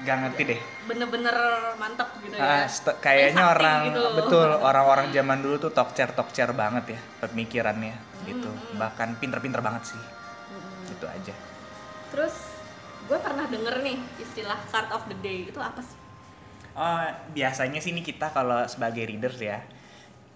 Gak 0.00 0.16
ngerti 0.16 0.42
deh. 0.48 0.60
bener-bener 0.88 1.36
mantep 1.76 2.08
gitu 2.24 2.32
Ah, 2.34 2.64
ya. 2.64 2.92
kayaknya 2.96 3.36
sakti 3.44 3.52
orang 3.52 3.78
gitu. 3.86 4.00
betul 4.16 4.48
orang-orang 4.68 5.06
zaman 5.12 5.38
dulu 5.40 5.56
tuh 5.60 5.72
tokcer 5.72 6.08
tokcer 6.12 6.48
banget 6.52 6.96
ya 6.96 7.00
pemikirannya 7.20 7.92
gitu. 8.24 8.48
Hmm. 8.48 8.80
Bahkan 8.80 9.20
pinter-pinter 9.20 9.60
banget 9.60 9.92
sih. 9.92 10.00
Mm-mm. 10.00 10.88
Itu 10.88 11.04
aja. 11.04 11.34
Terus 12.08 12.32
gue 13.04 13.18
pernah 13.18 13.44
denger 13.44 13.82
nih 13.82 13.98
istilah 14.16 14.56
card 14.66 14.88
of 14.88 15.04
the 15.06 15.16
day 15.18 15.44
itu 15.44 15.60
apa 15.60 15.84
sih? 15.84 15.98
Oh, 16.72 17.04
biasanya 17.30 17.76
sih 17.76 17.90
ini 17.90 18.00
kita 18.00 18.30
kalau 18.30 18.64
sebagai 18.64 19.04
readers 19.04 19.36
ya, 19.36 19.60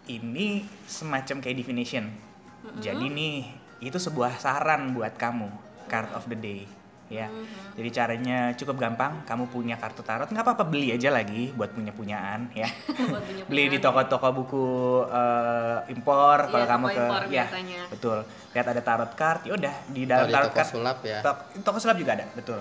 ini 0.05 0.61
semacam 0.85 1.41
kayak 1.41 1.57
definition. 1.57 2.11
Jadi 2.77 3.07
nih, 3.07 3.49
itu 3.81 3.97
sebuah 3.97 4.37
saran 4.37 4.93
buat 4.93 5.15
kamu, 5.15 5.49
card 5.87 6.11
of 6.13 6.27
the 6.27 6.35
day. 6.35 6.61
Ya, 7.15 7.31
jadi 7.73 7.89
caranya 7.95 8.39
cukup 8.53 8.75
gampang. 8.77 9.23
Kamu 9.23 9.47
punya 9.47 9.79
kartu 9.79 10.03
tarot, 10.03 10.27
nggak 10.27 10.43
apa-apa 10.43 10.67
beli 10.67 10.91
aja 10.91 11.09
lagi 11.09 11.55
buat 11.55 11.71
punya 11.71 11.95
punyaan 11.95 12.51
ya. 12.51 12.67
Buat 13.15 13.23
punya 13.23 13.43
beli 13.47 13.65
di 13.71 13.79
toko-toko 13.79 14.29
buku 14.35 14.67
eh, 15.07 15.95
impor. 15.95 16.51
Kalau 16.51 16.59
Iya, 16.59 16.73
kamu 16.75 16.87
toko 16.87 16.91
ke, 16.91 17.05
impor 17.05 17.23
ya 17.23 17.31
biasanya. 17.47 17.81
betul. 17.87 18.19
Lihat 18.51 18.67
ada 18.67 18.83
tarot 18.83 19.13
card, 19.15 19.41
ya 19.47 19.53
udah 19.55 19.75
di 19.87 20.03
dalam 20.05 20.27
tarot 20.27 20.51
toko 20.51 20.59
card. 20.59 20.71
sulap 20.75 20.99
ya. 21.03 21.19
Tok- 21.23 21.43
toko 21.63 21.79
sulap 21.79 21.97
juga 21.97 22.13
ada, 22.19 22.27
betul. 22.35 22.59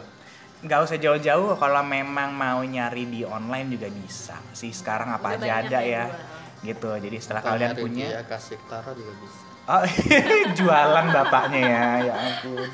Nggak 0.62 0.80
usah 0.80 0.98
jauh-jauh, 0.98 1.58
kalau 1.58 1.82
memang 1.82 2.30
mau 2.30 2.62
nyari 2.62 3.10
di 3.10 3.26
online 3.26 3.74
juga 3.74 3.90
bisa 3.90 4.38
sih. 4.54 4.70
Sekarang 4.70 5.10
apa 5.10 5.34
Udah 5.34 5.42
aja 5.42 5.52
ada 5.66 5.80
ya. 5.82 6.04
jual. 6.06 6.22
Gitu. 6.64 6.90
Jadi 7.10 7.18
setelah 7.18 7.42
Atau 7.42 7.52
kalian 7.58 7.70
nyari 7.74 7.82
punya 7.82 8.06
dia 8.14 8.22
kasih 8.24 8.58
tarot 8.70 8.94
juga 8.94 9.14
bisa. 9.18 9.42
Oh, 9.64 9.84
jualan 10.60 11.06
bapaknya 11.10 11.62
ya, 11.64 11.84
ya 12.04 12.14
ampun. 12.20 12.68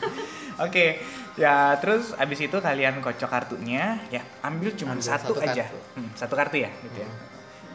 Oke, 0.60 1.00
ya 1.40 1.80
terus 1.80 2.12
abis 2.20 2.40
itu 2.44 2.58
kalian 2.60 3.00
kocok 3.00 3.30
kartunya, 3.32 3.96
ya 4.12 4.20
ambil 4.44 4.76
cuma 4.76 5.00
Ambil 5.00 5.08
satu, 5.08 5.32
satu 5.32 5.40
aja, 5.40 5.64
kartu. 5.64 5.80
Hmm, 5.96 6.10
satu 6.20 6.34
kartu 6.36 6.58
ya, 6.60 6.70
gitu 6.84 7.00
ya. 7.00 7.10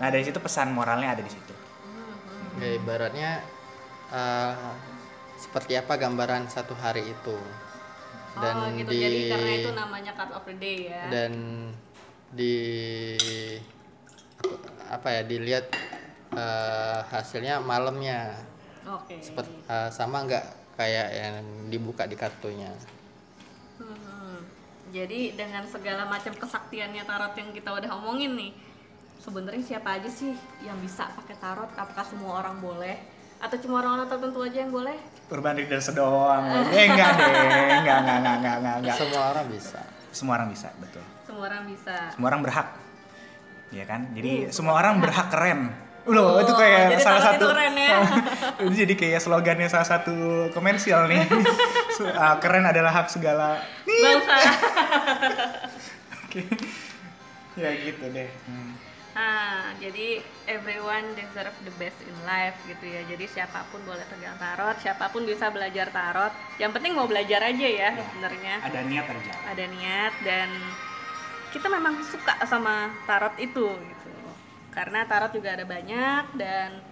Nah 0.04 0.09
dari 0.12 0.21
situ 0.21 0.37
pesan 0.37 0.76
moralnya 0.76 1.16
ada 1.16 1.23
di 1.25 1.33
situ. 1.33 1.54
Ya, 2.61 2.76
ibaratnya 2.76 3.40
eh, 4.12 4.73
seperti 5.40 5.80
apa 5.80 5.97
gambaran 5.97 6.52
satu 6.52 6.76
hari 6.76 7.09
itu. 7.09 7.37
Dan 8.35 8.54
oh 8.61 8.68
gitu, 8.76 8.90
di 8.90 8.99
jadi 9.00 9.21
karena 9.30 9.52
itu 9.56 9.71
namanya 9.73 10.12
card 10.12 10.33
of 10.35 10.44
the 10.44 10.54
day 10.59 10.90
ya. 10.90 11.06
dan 11.06 11.33
di 12.35 12.54
apa 14.90 15.09
ya 15.09 15.23
dilihat 15.23 15.71
eh, 16.35 17.00
hasilnya 17.14 17.62
malamnya 17.62 18.35
Oke. 18.85 19.23
seperti 19.23 19.54
eh, 19.71 19.88
sama 19.94 20.26
nggak 20.26 20.44
kayak 20.76 21.09
yang 21.14 21.35
dibuka 21.73 22.04
di 22.04 22.18
kartunya. 22.18 22.75
Jadi 24.94 25.34
dengan 25.34 25.66
segala 25.66 26.06
macam 26.06 26.30
kesaktiannya 26.30 27.02
tarot 27.02 27.34
yang 27.34 27.50
kita 27.50 27.66
udah 27.74 27.90
omongin 27.98 28.38
nih, 28.38 28.54
sebenarnya 29.18 29.74
siapa 29.74 29.98
aja 29.98 30.06
sih 30.06 30.30
yang 30.62 30.78
bisa 30.78 31.10
pakai 31.18 31.34
tarot? 31.42 31.66
Apakah 31.74 32.06
semua 32.06 32.38
orang 32.38 32.62
boleh? 32.62 32.94
Atau 33.42 33.58
cuma 33.58 33.82
orang-orang 33.82 34.06
tertentu 34.06 34.38
aja 34.46 34.62
yang 34.62 34.70
boleh? 34.70 34.94
Urban 35.34 35.58
Readers 35.58 35.90
doang. 35.90 36.46
eh 36.70 36.86
enggak 36.86 37.10
deh, 37.18 37.26
enggak, 37.26 37.98
enggak, 38.06 38.16
enggak, 38.22 38.36
enggak, 38.38 38.56
enggak, 38.62 38.74
enggak. 38.78 38.96
Semua 38.96 39.22
orang 39.34 39.46
bisa. 39.50 39.80
Semua 40.14 40.32
orang 40.38 40.48
bisa, 40.54 40.68
betul. 40.78 41.04
Semua 41.26 41.42
orang 41.50 41.62
bisa. 41.66 41.96
Semua 42.14 42.26
orang 42.30 42.40
berhak. 42.46 42.68
Iya 43.74 43.84
kan? 43.90 44.00
Jadi 44.14 44.32
semua 44.54 44.74
orang 44.78 45.02
berhak 45.02 45.26
keren. 45.26 45.60
Loh, 46.04 46.36
Oh, 46.36 46.44
itu 46.44 46.52
kayak 46.52 46.94
jadi 46.94 47.00
salah 47.00 47.22
satu 47.32 47.40
itu 47.40 47.46
keren 47.48 47.74
ya. 47.74 47.96
ini 48.68 48.74
jadi 48.76 48.94
kayak 48.94 49.20
slogannya 49.24 49.68
salah 49.72 49.88
satu 49.88 50.14
komersial 50.54 51.10
nih. 51.10 51.26
Ah, 51.94 52.42
keren 52.42 52.66
adalah 52.66 52.90
hak 52.90 53.06
segala 53.06 53.62
Bangsa. 53.86 54.34
Oke. 56.24 56.40
ya 57.54 57.70
gitu 57.78 58.04
deh. 58.10 58.28
Hmm. 58.50 58.72
Nah, 59.14 59.70
jadi 59.78 60.18
everyone 60.50 61.14
deserve 61.14 61.54
the 61.62 61.70
best 61.78 62.02
in 62.02 62.16
life 62.26 62.58
gitu 62.66 62.82
ya. 62.82 63.06
Jadi 63.06 63.30
siapa 63.30 63.62
pun 63.70 63.78
boleh 63.86 64.02
pegang 64.10 64.34
tarot, 64.42 64.74
siapa 64.82 65.06
pun 65.14 65.22
bisa 65.22 65.54
belajar 65.54 65.86
tarot. 65.94 66.34
Yang 66.58 66.72
penting 66.74 66.98
mau 66.98 67.06
belajar 67.06 67.38
aja 67.46 67.68
ya 67.70 67.90
sebenarnya. 67.94 68.54
Ada 68.58 68.80
niat 68.82 69.06
aja. 69.06 69.34
ada 69.54 69.64
niat 69.70 70.12
dan 70.26 70.50
kita 71.54 71.70
memang 71.70 72.02
suka 72.02 72.34
sama 72.50 72.90
tarot 73.06 73.38
itu 73.38 73.70
gitu 73.70 74.10
karena 74.74 75.06
tarot 75.06 75.30
juga 75.30 75.54
ada 75.54 75.62
banyak 75.62 76.34
dan 76.34 76.82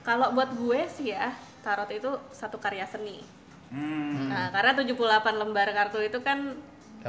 kalau 0.00 0.32
buat 0.32 0.56
gue 0.56 0.88
sih 0.88 1.12
ya 1.12 1.36
tarot 1.60 1.92
itu 1.92 2.08
satu 2.32 2.56
karya 2.56 2.88
seni 2.88 3.20
Hmm. 3.66 4.30
nah 4.30 4.54
karena 4.54 4.78
78 4.78 4.94
lembar 5.42 5.66
kartu 5.74 5.98
itu 5.98 6.22
kan 6.22 6.54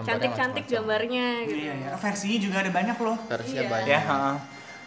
cantik-cantik 0.03 0.65
gambarnya 0.65 1.25
gitu 1.43 1.57
Iya, 1.59 1.73
iya. 1.75 1.89
Versinya 1.95 2.37
juga 2.37 2.57
ada 2.59 2.69
banyak 2.69 2.97
loh. 2.97 3.17
Versinya 3.25 3.61
Iya. 3.61 3.71
banyak. 3.71 3.87
Ya, 3.87 3.99
heeh. 4.01 4.35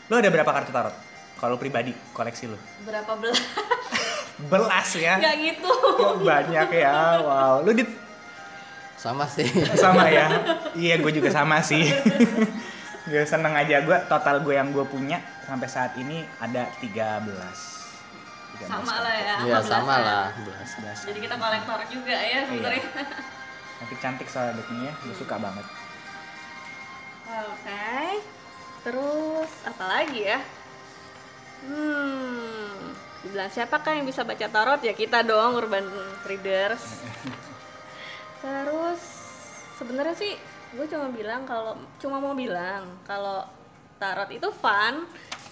Lo 0.07 0.15
ada 0.17 0.29
berapa 0.29 0.51
kartu 0.53 0.71
tarot? 0.71 0.95
Kalau 1.35 1.57
pribadi 1.57 1.91
koleksi 2.13 2.47
lo? 2.47 2.59
berapa 2.83 3.13
belas 3.17 3.41
Belas 4.53 4.89
ya. 4.95 5.17
nggak 5.17 5.35
gitu 5.39 5.73
banyak 6.21 6.69
ya. 6.75 6.93
Wow. 7.21 7.55
Lu 7.63 7.73
di 7.73 7.85
Sama 8.95 9.25
sih. 9.25 9.49
sama 9.75 10.07
ya. 10.07 10.29
iya, 10.77 10.97
gue 10.97 11.09
juga 11.11 11.29
sama 11.29 11.61
sih. 11.61 11.89
gue 13.03 13.25
seneng 13.33 13.53
aja 13.53 13.81
gue 13.81 13.97
total 14.07 14.41
gue 14.41 14.53
yang 14.53 14.69
gue 14.71 14.85
punya 14.85 15.17
sampai 15.43 15.67
saat 15.67 15.97
ini 15.97 16.21
ada 16.37 16.69
13. 16.79 16.85
13 18.61 18.69
sama 18.69 18.85
kartu. 18.85 19.01
lah 19.01 19.17
ya 19.17 19.35
Iya, 19.41 19.57
sama 19.63 19.95
15-an. 19.97 20.01
lah. 20.05 20.27
11. 20.37 21.09
jadi 21.09 21.19
kita 21.23 21.37
kolektor 21.37 21.81
juga 21.89 22.13
ya 22.15 22.39
sebenarnya 22.45 22.85
Cantik-cantik 23.81 24.29
soalnya 24.29 24.61
decknya, 24.61 24.93
gue 25.01 25.17
suka 25.17 25.41
banget. 25.41 25.65
Oke. 27.49 28.21
Terus 28.85 29.51
apa 29.65 29.85
lagi 29.89 30.21
ya? 30.29 30.41
Hmm, 31.65 32.97
dibilang 33.25 33.53
siapakah 33.53 33.97
yang 33.97 34.09
bisa 34.09 34.25
baca 34.25 34.49
tarot 34.49 34.81
ya 34.81 34.93
kita 34.97 35.25
dong 35.25 35.57
urban 35.57 35.85
readers. 36.25 37.05
Terus 38.45 39.01
sebenarnya 39.77 40.17
sih 40.17 40.33
gue 40.77 40.87
cuma 40.89 41.09
bilang 41.13 41.45
kalau 41.49 41.77
cuma 42.01 42.21
mau 42.21 42.37
bilang 42.37 42.89
kalau 43.05 43.45
tarot 44.01 44.31
itu 44.33 44.49
fun 44.61 45.05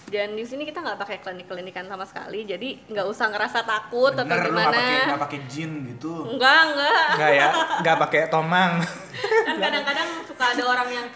dan 0.09 0.33
di 0.33 0.41
sini 0.41 0.65
kita 0.65 0.79
nggak 0.79 0.97
pakai 0.97 1.17
klinik-klinikan 1.19 1.85
sama 1.85 2.03
sekali 2.03 2.43
jadi 2.43 2.81
nggak 2.83 3.05
usah 3.05 3.29
ngerasa 3.29 3.59
takut 3.61 4.11
atau 4.11 4.25
Bener, 4.25 4.41
lu 4.41 4.49
gimana 4.51 4.65
nggak 4.67 4.73
pakai 4.75 5.05
nggak 5.05 5.21
pakai 5.21 5.39
jin 5.45 5.71
gitu. 5.87 6.13
enggak 6.27 6.59
enggak 6.67 7.05
Enggak 7.13 7.31
ya, 7.31 7.47
enggak 7.79 7.97
pakai 7.99 8.19
tomang. 8.27 8.71
kan 9.47 9.55
kadang-kadang 9.55 10.07
suka 10.25 10.45
ada 10.49 10.63
orang 10.65 10.89
yang 10.89 11.07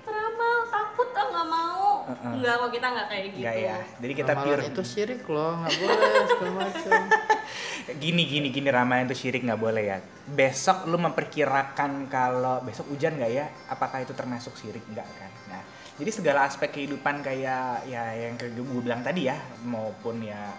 peramal 0.00 0.56
takut 0.66 1.08
ah 1.12 1.24
nggak 1.28 1.46
mau 1.46 1.86
enggak 2.10 2.54
kok 2.56 2.70
kita 2.70 2.86
nggak 2.88 3.06
kayak 3.06 3.22
gitu 3.28 3.36
Enggak 3.38 3.56
ya. 3.56 3.76
Jadi 4.00 4.12
kita 4.16 4.32
Ramalan 4.32 4.48
pure. 4.48 4.62
itu 4.66 4.82
syirik 4.82 5.22
loh, 5.24 5.52
nggak 5.60 5.72
boleh 5.76 5.96
segala 6.26 6.52
macam. 6.60 7.00
Gini 7.90 8.22
gini 8.24 8.48
gini 8.48 8.68
ramalan 8.68 9.04
itu 9.04 9.16
syirik 9.18 9.42
nggak 9.42 9.60
boleh 9.60 9.82
ya. 9.84 9.98
Besok 10.24 10.86
lu 10.86 10.96
memperkirakan 10.96 12.06
kalau 12.06 12.62
besok 12.62 12.88
hujan 12.88 13.14
nggak 13.14 13.30
ya? 13.30 13.46
Apakah 13.68 14.00
itu 14.00 14.12
termasuk 14.12 14.54
syirik 14.54 14.82
enggak 14.86 15.06
kan? 15.16 15.30
Nah, 15.48 15.62
jadi 15.98 16.10
segala 16.12 16.46
aspek 16.46 16.70
kehidupan 16.70 17.24
kayak 17.24 17.88
ya 17.88 18.14
yang 18.14 18.38
kayak 18.38 18.54
gue 18.54 18.82
bilang 18.82 19.02
tadi 19.02 19.26
ya, 19.26 19.36
maupun 19.66 20.22
ya 20.22 20.52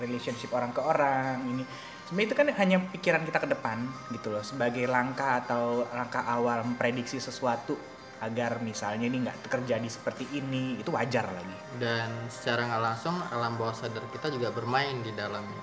relationship 0.00 0.54
orang 0.54 0.70
ke 0.72 0.80
orang 0.80 1.44
ini. 1.50 1.66
Sebenarnya 2.08 2.28
itu 2.32 2.36
kan 2.40 2.46
hanya 2.56 2.76
pikiran 2.88 3.22
kita 3.28 3.38
ke 3.44 3.48
depan 3.52 3.84
gitu 4.16 4.32
loh 4.32 4.40
sebagai 4.40 4.88
langkah 4.88 5.44
atau 5.44 5.84
langkah 5.92 6.24
awal 6.24 6.64
memprediksi 6.64 7.20
sesuatu 7.20 7.76
agar 8.18 8.58
misalnya 8.64 9.06
ini 9.06 9.28
nggak 9.28 9.46
terjadi 9.46 9.86
seperti 9.86 10.26
ini 10.34 10.80
itu 10.80 10.88
wajar 10.88 11.28
lagi. 11.28 11.56
Dan 11.76 12.08
secara 12.32 12.64
nggak 12.64 12.82
langsung 12.82 13.14
alam 13.28 13.54
bawah 13.60 13.76
sadar 13.76 14.02
kita 14.08 14.32
juga 14.32 14.50
bermain 14.50 15.04
di 15.04 15.12
dalamnya. 15.12 15.62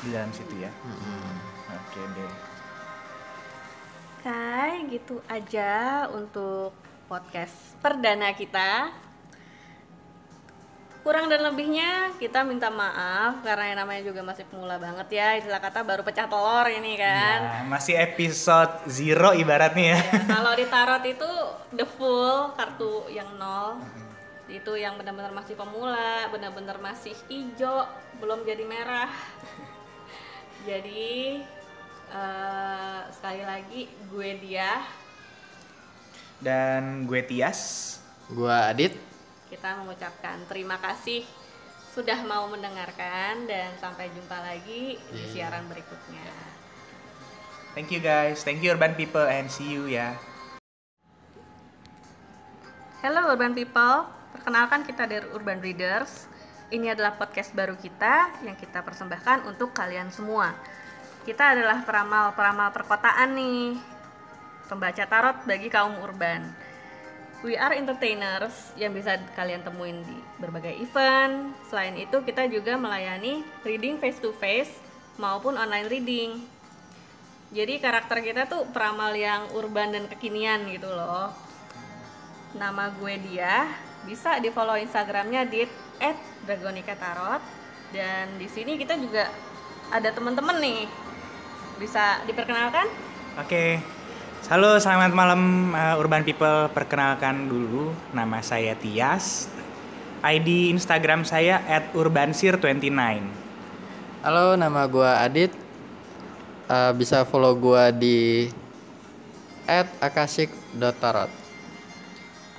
di 0.00 0.16
dalam 0.16 0.32
situ 0.32 0.54
ya? 0.64 0.72
Oke 1.70 2.00
deh. 2.16 2.32
Oke, 4.20 4.44
gitu 4.92 5.20
aja 5.28 6.04
untuk 6.12 6.72
podcast 7.10 7.74
perdana 7.82 8.30
kita. 8.30 8.94
Kurang 11.02 11.26
dan 11.26 11.42
lebihnya 11.42 12.14
kita 12.22 12.46
minta 12.46 12.70
maaf 12.70 13.42
karena 13.42 13.72
yang 13.72 13.78
namanya 13.82 14.02
juga 14.06 14.22
masih 14.22 14.46
pemula 14.46 14.78
banget 14.78 15.18
ya. 15.18 15.34
Istilah 15.34 15.58
kata 15.58 15.82
baru 15.82 16.06
pecah 16.06 16.30
telur 16.30 16.70
ini 16.70 16.94
kan. 16.94 17.38
Ya, 17.42 17.66
masih 17.66 17.98
episode 17.98 18.86
zero 18.86 19.34
ibaratnya 19.34 19.98
ya. 19.98 20.00
Ya, 20.06 20.22
kalau 20.38 20.52
di 20.54 20.70
tarot 20.70 21.02
itu 21.02 21.30
the 21.74 21.88
full 21.98 22.54
kartu 22.54 23.10
yang 23.10 23.26
nol 23.34 23.82
itu 24.46 24.70
yang 24.78 24.94
benar-benar 24.94 25.34
masih 25.34 25.54
pemula, 25.58 26.30
benar-benar 26.30 26.78
masih 26.78 27.14
hijau, 27.26 27.86
belum 28.22 28.46
jadi 28.46 28.62
merah. 28.62 29.10
Jadi 30.68 31.40
eh, 32.12 33.00
sekali 33.14 33.42
lagi 33.48 33.88
gue 34.12 34.30
dia 34.44 34.84
Dan 36.40 37.04
gue 37.04 37.20
Tias. 37.20 37.86
Gua 38.30 38.70
Adit, 38.70 38.94
kita 39.50 39.74
mengucapkan 39.82 40.38
terima 40.46 40.78
kasih 40.78 41.26
sudah 41.90 42.22
mau 42.22 42.46
mendengarkan 42.46 43.50
dan 43.50 43.74
sampai 43.82 44.06
jumpa 44.14 44.38
lagi 44.38 44.94
di 45.10 45.20
Iya. 45.26 45.50
siaran 45.50 45.66
berikutnya. 45.66 46.30
Thank 47.74 47.90
you 47.90 47.98
guys. 47.98 48.46
Thank 48.46 48.62
you 48.62 48.70
urban 48.70 48.94
people 48.94 49.26
and 49.26 49.50
see 49.50 49.66
you 49.66 49.90
ya. 49.90 50.14
Hello 53.02 53.32
Urban 53.32 53.56
People, 53.56 54.06
perkenalkan 54.30 54.86
kita 54.86 55.10
dari 55.10 55.26
Urban 55.34 55.58
Readers. 55.58 56.30
Ini 56.70 56.94
adalah 56.94 57.18
podcast 57.18 57.50
baru 57.50 57.74
kita 57.74 58.46
yang 58.46 58.54
kita 58.54 58.86
persembahkan 58.86 59.50
untuk 59.50 59.74
kalian 59.74 60.14
semua. 60.14 60.54
Kita 61.26 61.58
adalah 61.58 61.82
peramal-peramal 61.82 62.70
perkotaan 62.70 63.34
nih. 63.34 63.89
Pembaca 64.70 65.02
tarot 65.02 65.42
bagi 65.50 65.66
kaum 65.66 65.98
urban. 65.98 66.46
We 67.42 67.58
are 67.58 67.74
entertainers 67.74 68.70
yang 68.78 68.94
bisa 68.94 69.18
kalian 69.34 69.66
temuin 69.66 70.06
di 70.06 70.14
berbagai 70.38 70.78
event. 70.78 71.56
Selain 71.66 71.96
itu, 71.98 72.22
kita 72.22 72.46
juga 72.46 72.78
melayani 72.78 73.42
reading 73.66 73.98
face 73.98 74.22
to 74.22 74.30
face 74.38 74.70
maupun 75.18 75.58
online 75.58 75.90
reading. 75.90 76.46
Jadi 77.50 77.82
karakter 77.82 78.22
kita 78.22 78.46
tuh 78.46 78.68
peramal 78.70 79.10
yang 79.16 79.50
urban 79.58 79.90
dan 79.90 80.06
kekinian 80.06 80.70
gitu 80.70 80.86
loh. 80.86 81.34
Nama 82.54 82.94
gue 82.94 83.14
dia, 83.26 83.66
bisa 84.06 84.38
di 84.38 84.54
follow 84.54 84.78
Instagramnya 84.78 85.48
di 85.50 85.66
@dragonika_tarot 86.46 87.42
dan 87.90 88.38
di 88.38 88.46
sini 88.46 88.78
kita 88.78 88.94
juga 89.00 89.26
ada 89.90 90.14
teman-teman 90.14 90.62
nih. 90.62 90.86
Bisa 91.80 92.22
diperkenalkan? 92.28 92.86
Oke. 93.40 93.99
Halo, 94.48 94.80
selamat 94.80 95.12
malam 95.12 95.74
uh, 95.76 96.00
Urban 96.00 96.24
People. 96.24 96.72
Perkenalkan 96.72 97.44
dulu, 97.44 97.92
nama 98.16 98.40
saya 98.40 98.72
Tias. 98.72 99.52
ID 100.24 100.72
Instagram 100.72 101.28
saya 101.28 101.60
@urbansir29. 101.92 102.88
Halo, 104.24 104.56
nama 104.56 104.88
gua 104.88 105.20
Adit. 105.20 105.52
Uh, 106.64 106.96
bisa 106.96 107.28
follow 107.28 107.52
gua 107.52 107.92
di 107.92 108.48
@akasik.tarot. 110.00 111.28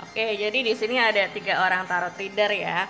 Oke, 0.06 0.38
jadi 0.38 0.58
di 0.62 0.78
sini 0.78 1.02
ada 1.02 1.26
tiga 1.34 1.66
orang 1.66 1.82
tarot 1.90 2.14
reader 2.14 2.52
ya. 2.54 2.86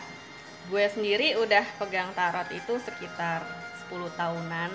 Gue 0.69 0.85
sendiri 0.93 1.39
udah 1.41 1.65
pegang 1.81 2.13
tarot 2.13 2.51
itu 2.53 2.77
sekitar 2.83 3.41
10 3.89 4.11
tahunan. 4.21 4.71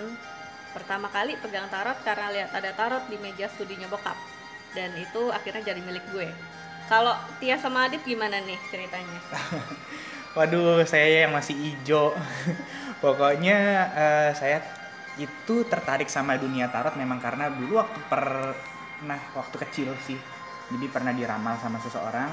Pertama 0.76 1.08
kali 1.08 1.34
pegang 1.40 1.68
tarot 1.72 1.96
karena 2.04 2.26
lihat 2.32 2.50
ada 2.52 2.70
tarot 2.76 3.04
di 3.08 3.16
meja 3.16 3.48
studinya 3.48 3.88
bokap. 3.88 4.16
Dan 4.76 4.92
itu 5.00 5.32
akhirnya 5.32 5.72
jadi 5.72 5.80
milik 5.80 6.04
gue. 6.12 6.28
Kalau 6.88 7.12
Tia 7.36 7.60
sama 7.60 7.88
Adit 7.88 8.00
gimana 8.04 8.40
nih 8.40 8.56
ceritanya? 8.72 9.20
Waduh, 10.36 10.84
saya 10.88 11.28
yang 11.28 11.32
masih 11.36 11.56
ijo. 11.56 12.16
Pokoknya 13.04 13.58
eh, 13.92 14.30
saya 14.36 14.64
itu 15.18 15.66
tertarik 15.66 16.06
sama 16.06 16.38
dunia 16.38 16.70
tarot 16.70 16.94
memang 16.94 17.18
karena 17.18 17.50
dulu 17.50 17.82
waktu 17.82 17.98
per 18.06 18.24
nah 19.04 19.20
waktu 19.36 19.56
kecil 19.68 19.92
sih. 20.04 20.18
Jadi 20.68 20.86
pernah 20.92 21.16
diramal 21.16 21.56
sama 21.60 21.80
seseorang 21.80 22.28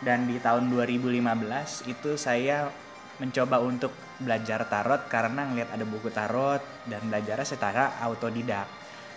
dan 0.00 0.28
di 0.28 0.36
tahun 0.40 0.68
2015 0.68 1.88
itu 1.88 2.10
saya 2.20 2.68
mencoba 3.16 3.60
untuk 3.64 3.92
belajar 4.20 4.68
tarot 4.68 5.08
karena 5.08 5.48
ngelihat 5.48 5.72
ada 5.72 5.84
buku 5.88 6.08
tarot 6.12 6.60
dan 6.88 7.00
belajarnya 7.08 7.46
secara 7.48 7.96
autodidak. 8.04 8.68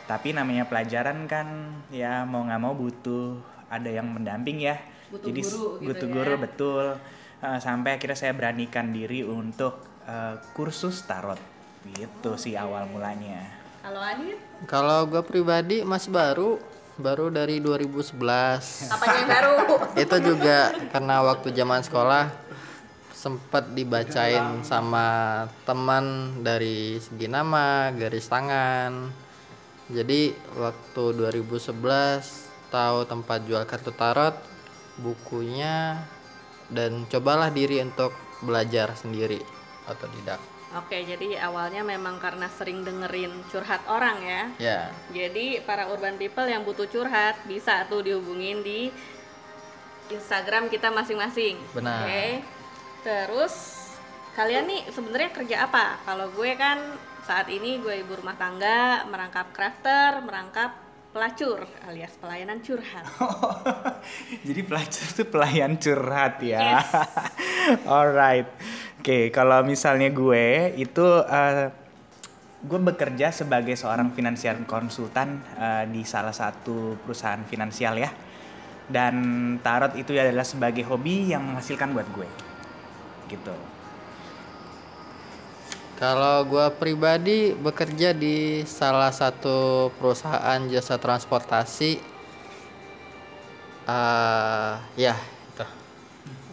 Tapi 0.08 0.34
namanya 0.34 0.66
pelajaran 0.66 1.30
kan 1.30 1.48
ya 1.94 2.26
mau 2.26 2.42
nggak 2.44 2.62
mau 2.62 2.74
butuh 2.74 3.38
ada 3.70 3.90
yang 3.92 4.10
mendamping 4.10 4.64
ya. 4.64 4.80
Butuh 5.14 5.28
Jadi 5.30 5.42
guru 5.46 5.66
gitu 5.80 5.88
butuh 5.92 6.08
ya. 6.08 6.14
guru 6.16 6.34
betul. 6.40 6.86
Uh, 7.40 7.60
sampai 7.60 7.96
akhirnya 7.96 8.18
saya 8.20 8.34
beranikan 8.36 8.92
diri 8.92 9.24
untuk 9.24 9.80
uh, 10.08 10.36
kursus 10.52 11.06
tarot. 11.06 11.40
Gitu 11.96 12.36
sih 12.36 12.60
awal 12.60 12.90
mulanya. 12.92 13.48
Kalau 13.80 14.02
Adit, 14.04 14.38
Kalau 14.68 15.00
gua 15.08 15.24
pribadi 15.24 15.88
masih 15.88 16.12
baru, 16.12 16.60
baru 17.00 17.32
dari 17.32 17.64
2011. 17.64 18.12
apanya 18.92 19.16
yang 19.16 19.30
baru? 19.32 19.56
Itu 19.96 20.18
juga 20.20 20.76
karena 20.92 21.24
waktu 21.24 21.56
zaman 21.56 21.80
sekolah 21.80 22.28
sempat 23.20 23.76
dibacain 23.76 24.64
sama 24.64 25.44
teman 25.68 26.40
dari 26.40 26.96
segi 27.04 27.28
nama, 27.28 27.92
garis 27.92 28.32
tangan. 28.32 29.12
Jadi 29.92 30.32
waktu 30.56 31.04
2011 31.20 31.76
tahu 32.72 33.04
tempat 33.04 33.44
jual 33.44 33.68
kartu 33.68 33.92
tarot, 33.92 34.40
bukunya 35.04 36.00
dan 36.72 37.04
cobalah 37.12 37.52
diri 37.52 37.84
untuk 37.84 38.16
belajar 38.40 38.96
sendiri 38.96 39.44
otodidak. 39.92 40.40
Oke, 40.80 41.02
jadi 41.02 41.44
awalnya 41.44 41.82
memang 41.82 42.22
karena 42.22 42.46
sering 42.48 42.86
dengerin 42.86 43.34
curhat 43.50 43.82
orang 43.90 44.22
ya. 44.22 44.44
Ya, 44.62 44.82
Jadi 45.10 45.66
para 45.66 45.90
urban 45.90 46.16
people 46.16 46.46
yang 46.46 46.62
butuh 46.62 46.86
curhat 46.86 47.42
bisa 47.50 47.90
tuh 47.90 48.06
dihubungin 48.06 48.62
di 48.62 48.94
Instagram 50.14 50.70
kita 50.70 50.94
masing-masing. 50.94 51.58
Benar. 51.74 52.06
Oke. 52.06 52.59
Terus 53.00 53.56
kalian 54.36 54.68
nih 54.68 54.82
sebenarnya 54.92 55.30
kerja 55.32 55.56
apa? 55.68 56.04
Kalau 56.04 56.32
gue 56.36 56.52
kan 56.60 56.78
saat 57.24 57.48
ini 57.48 57.80
gue 57.80 58.02
ibu 58.02 58.18
rumah 58.18 58.36
tangga, 58.36 59.06
merangkap 59.08 59.54
crafter, 59.54 60.20
merangkap 60.26 60.90
pelacur 61.10 61.66
alias 61.90 62.14
pelayanan 62.22 62.62
curhat. 62.62 63.06
Jadi 64.48 64.62
pelajar 64.62 65.06
itu 65.10 65.24
pelayan 65.26 65.74
curhat 65.82 66.38
ya. 66.46 66.82
Yes. 66.82 66.90
Alright. 67.90 68.50
Oke, 69.02 69.34
kalau 69.34 69.66
misalnya 69.66 70.14
gue 70.14 70.76
itu 70.78 71.06
eh, 71.26 71.72
gue 72.60 72.80
bekerja 72.84 73.32
sebagai 73.34 73.74
seorang 73.74 74.14
finansial 74.14 74.62
konsultan 74.70 75.42
eh, 75.58 75.86
di 75.90 76.06
salah 76.06 76.34
satu 76.34 77.00
perusahaan 77.02 77.42
finansial 77.48 77.98
ya. 77.98 78.12
Dan 78.90 79.16
tarot 79.62 79.94
itu 79.98 80.18
adalah 80.18 80.46
sebagai 80.46 80.82
hobi 80.90 81.30
yang 81.30 81.46
menghasilkan 81.46 81.94
buat 81.94 82.10
gue. 82.14 82.49
Gitu. 83.30 83.54
Kalau 85.96 86.48
gua 86.48 86.72
pribadi 86.72 87.52
bekerja 87.52 88.16
di 88.16 88.64
salah 88.64 89.12
satu 89.12 89.90
perusahaan 89.96 90.60
jasa 90.68 90.96
transportasi. 90.96 92.00
eh 93.90 94.74
ya, 94.96 95.18
itu. 95.50 95.66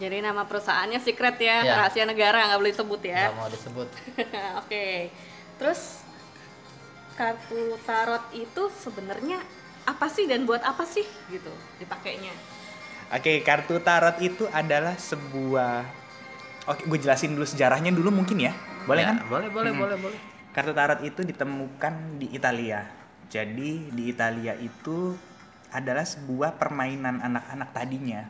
Jadi 0.01 0.25
nama 0.25 0.41
perusahaannya 0.41 0.97
secret 0.97 1.37
ya, 1.37 1.61
Ya. 1.61 1.73
rahasia 1.77 2.01
negara 2.03 2.49
nggak 2.49 2.59
boleh 2.59 2.73
disebut 2.73 3.01
ya. 3.05 3.29
Nggak 3.29 3.37
mau 3.37 3.49
disebut. 3.49 3.87
Oke. 4.65 5.13
Terus 5.61 6.01
kartu 7.13 7.77
tarot 7.85 8.25
itu 8.33 8.63
sebenarnya 8.73 9.37
apa 9.85 10.05
sih 10.09 10.25
dan 10.25 10.49
buat 10.49 10.65
apa 10.65 10.81
sih 10.83 11.05
gitu 11.29 11.49
dipakainya? 11.77 12.33
Oke, 13.13 13.39
kartu 13.45 13.77
tarot 13.79 14.17
itu 14.19 14.49
adalah 14.49 14.97
sebuah 14.97 15.85
Oke, 16.67 16.83
gue 16.83 16.99
jelasin 16.99 17.31
dulu 17.31 17.47
sejarahnya 17.47 17.95
dulu 17.95 18.11
mungkin 18.11 18.43
ya. 18.43 18.51
Boleh 18.83 19.07
Ya, 19.07 19.15
kan? 19.15 19.15
Boleh, 19.31 19.47
boleh, 19.47 19.71
Hmm. 19.71 19.81
boleh, 19.87 19.97
boleh. 19.99 20.19
Kartu 20.51 20.75
tarot 20.75 20.99
itu 21.05 21.23
ditemukan 21.23 22.19
di 22.19 22.27
Italia. 22.35 22.83
Jadi 23.31 23.91
di 23.91 24.03
Italia 24.11 24.51
itu 24.59 25.15
adalah 25.71 26.03
sebuah 26.03 26.55
permainan 26.59 27.23
anak-anak 27.23 27.69
tadinya. 27.71 28.23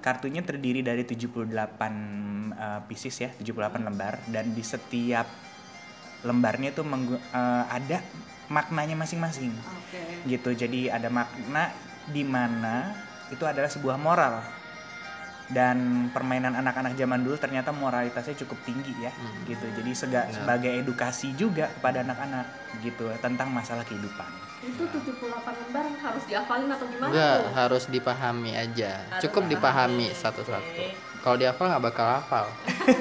Kartunya 0.00 0.40
terdiri 0.40 0.80
dari 0.80 1.04
78 1.04 2.56
uh, 2.56 2.80
pieces 2.88 3.12
ya, 3.20 3.30
78 3.36 3.84
lembar 3.84 4.16
dan 4.32 4.56
di 4.56 4.64
setiap 4.64 5.28
lembarnya 6.24 6.72
itu 6.72 6.80
uh, 6.80 7.64
ada 7.68 8.00
maknanya 8.48 8.96
masing-masing. 8.96 9.52
Oke. 9.52 10.24
Gitu. 10.24 10.50
Jadi 10.56 10.88
ada 10.88 11.12
makna 11.12 11.70
di 12.08 12.24
mana 12.24 12.96
itu 13.28 13.44
adalah 13.44 13.68
sebuah 13.68 14.00
moral. 14.00 14.59
Dan 15.50 15.76
permainan 16.08 16.54
anak-anak 16.54 16.94
zaman 16.94 17.20
dulu 17.20 17.34
ternyata 17.34 17.70
moralitasnya 17.70 18.38
cukup 18.38 18.62
tinggi 18.62 18.94
ya, 18.96 19.10
gitu. 19.44 19.66
Jadi 19.72 19.90
sega- 19.92 20.30
sebagai 20.30 20.70
edukasi 20.72 21.34
juga 21.34 21.66
kepada 21.68 22.00
anak-anak 22.00 22.46
gitu 22.78 23.10
tentang 23.18 23.50
masalah 23.50 23.82
kehidupan. 23.82 24.30
Itu 24.60 24.86
78 24.86 25.26
lembar 25.42 25.90
harus 25.98 26.22
dihafalin 26.24 26.70
atau 26.70 26.86
gimana 26.86 27.10
Enggak, 27.10 27.34
tuh? 27.36 27.50
harus 27.56 27.84
dipahami 27.88 28.52
aja. 28.54 28.90
Harus 29.08 29.22
Cukup 29.24 29.42
dipahami 29.48 30.06
dipahami. 30.06 30.20
satu-satu. 30.22 30.84
Kalau 31.20 31.36
dihafal 31.36 31.66
nggak 31.66 31.84
bakal 31.84 32.06
hafal. 32.06 32.46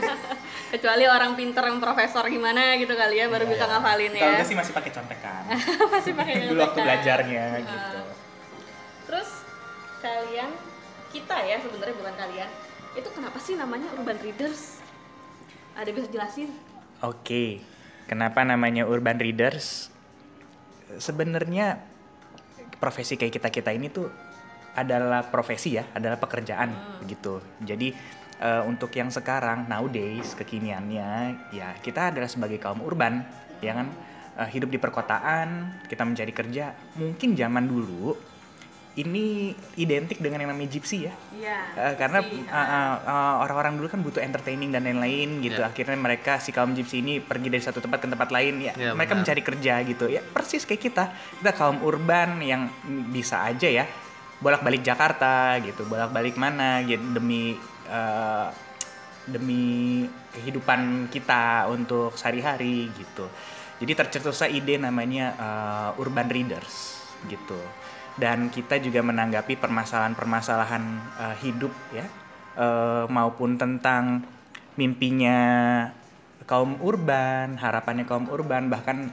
Kecuali 0.74 1.06
orang 1.06 1.34
pinter 1.34 1.66
yang 1.66 1.78
profesor 1.78 2.26
gimana 2.26 2.78
gitu 2.78 2.94
kali 2.94 3.18
ya 3.18 3.26
baru 3.26 3.46
bisa 3.46 3.66
ngafalin 3.66 4.10
Kalau 4.12 4.34
ya. 4.34 4.38
gue 4.38 4.48
sih 4.48 4.54
masih 4.54 4.70
pakai 4.72 4.92
contekan. 4.92 5.42
Masih 5.94 6.14
pakai 6.14 6.46
dulu 6.46 6.62
waktu 6.62 6.80
belajarnya 6.80 7.46
gitu. 7.60 8.00
Terus 9.06 9.30
kalian 10.00 10.50
kita 11.10 11.36
ya 11.46 11.58
sebenarnya 11.62 11.96
bukan 11.98 12.16
kalian. 12.16 12.50
Itu 12.98 13.10
kenapa 13.14 13.38
sih 13.38 13.54
namanya 13.58 13.90
urban 13.98 14.18
readers? 14.22 14.82
Ada 15.78 15.90
bisa 15.94 16.08
jelasin? 16.12 16.50
Oke, 17.00 17.64
kenapa 18.12 18.44
namanya 18.44 18.84
Urban 18.84 19.16
Readers? 19.16 19.88
Sebenarnya 21.00 21.80
profesi 22.84 23.16
kayak 23.16 23.40
kita 23.40 23.48
kita 23.48 23.72
ini 23.72 23.88
tuh 23.88 24.12
adalah 24.76 25.24
profesi 25.32 25.80
ya, 25.80 25.88
adalah 25.96 26.20
pekerjaan 26.20 27.00
gitu. 27.08 27.40
Jadi 27.64 27.96
eh, 28.44 28.64
untuk 28.68 28.92
yang 28.92 29.08
sekarang 29.08 29.72
nowadays 29.72 30.36
kekiniannya 30.36 31.12
ya 31.56 31.72
kita 31.80 32.12
adalah 32.12 32.28
sebagai 32.28 32.60
kaum 32.60 32.84
urban, 32.84 33.24
ya 33.64 33.80
kan 33.80 33.88
Eh, 34.40 34.50
hidup 34.56 34.72
di 34.72 34.80
perkotaan, 34.80 35.84
kita 35.92 36.08
mencari 36.08 36.32
kerja. 36.32 36.72
Mungkin 36.96 37.36
zaman 37.36 37.68
dulu 37.68 38.16
ini 38.98 39.54
identik 39.78 40.18
dengan 40.18 40.42
yang 40.42 40.52
namanya 40.52 40.74
gypsy 40.74 41.06
ya. 41.06 41.14
Iya. 41.38 41.60
Eh, 41.78 41.94
karena 41.96 42.20
si, 42.26 42.42
uh, 42.42 42.58
uh, 42.58 42.96
uh, 43.06 43.34
orang-orang 43.46 43.78
dulu 43.78 43.88
kan 43.88 44.02
butuh 44.02 44.20
entertaining 44.20 44.74
dan 44.74 44.84
lain-lain 44.84 45.46
gitu. 45.46 45.62
Ya. 45.62 45.70
Akhirnya 45.70 45.96
mereka 45.96 46.42
si 46.42 46.50
kaum 46.50 46.74
gypsy 46.74 47.06
ini 47.06 47.22
pergi 47.22 47.54
dari 47.54 47.64
satu 47.64 47.80
tempat 47.80 48.02
ke 48.04 48.08
tempat 48.10 48.30
lain 48.34 48.66
ya. 48.66 48.74
Ya, 48.76 48.92
mereka 48.98 49.14
benar. 49.14 49.24
mencari 49.24 49.42
kerja 49.46 49.74
gitu. 49.86 50.06
Ya 50.10 50.26
persis 50.26 50.66
kayak 50.66 50.82
kita. 50.82 51.04
Kita 51.14 51.52
kaum 51.54 51.86
urban 51.86 52.42
yang 52.42 52.68
bisa 53.14 53.46
aja 53.46 53.70
ya 53.70 53.86
bolak-balik 54.40 54.82
Jakarta 54.82 55.60
gitu, 55.60 55.84
bolak-balik 55.86 56.40
mana 56.40 56.80
gitu 56.88 57.04
demi 57.12 57.60
eh, 57.92 58.48
demi 59.28 60.08
kehidupan 60.34 61.12
kita 61.12 61.68
untuk 61.70 62.16
sehari-hari 62.16 62.90
gitu. 62.96 63.28
Jadi 63.80 63.92
tercetuslah 63.96 64.50
ide 64.52 64.80
namanya 64.80 65.36
eh, 65.36 66.02
urban 66.02 66.32
readers 66.32 67.04
gitu. 67.28 67.60
Dan 68.20 68.52
kita 68.52 68.84
juga 68.84 69.00
menanggapi 69.00 69.56
permasalahan-permasalahan 69.56 70.84
eh, 71.24 71.36
hidup 71.42 71.72
ya 71.96 72.06
eh, 72.60 73.06
maupun 73.08 73.56
tentang 73.56 74.28
mimpinya 74.76 75.40
kaum 76.44 76.80
urban, 76.84 77.56
harapannya 77.60 78.04
kaum 78.04 78.28
urban 78.28 78.68
bahkan 78.68 79.12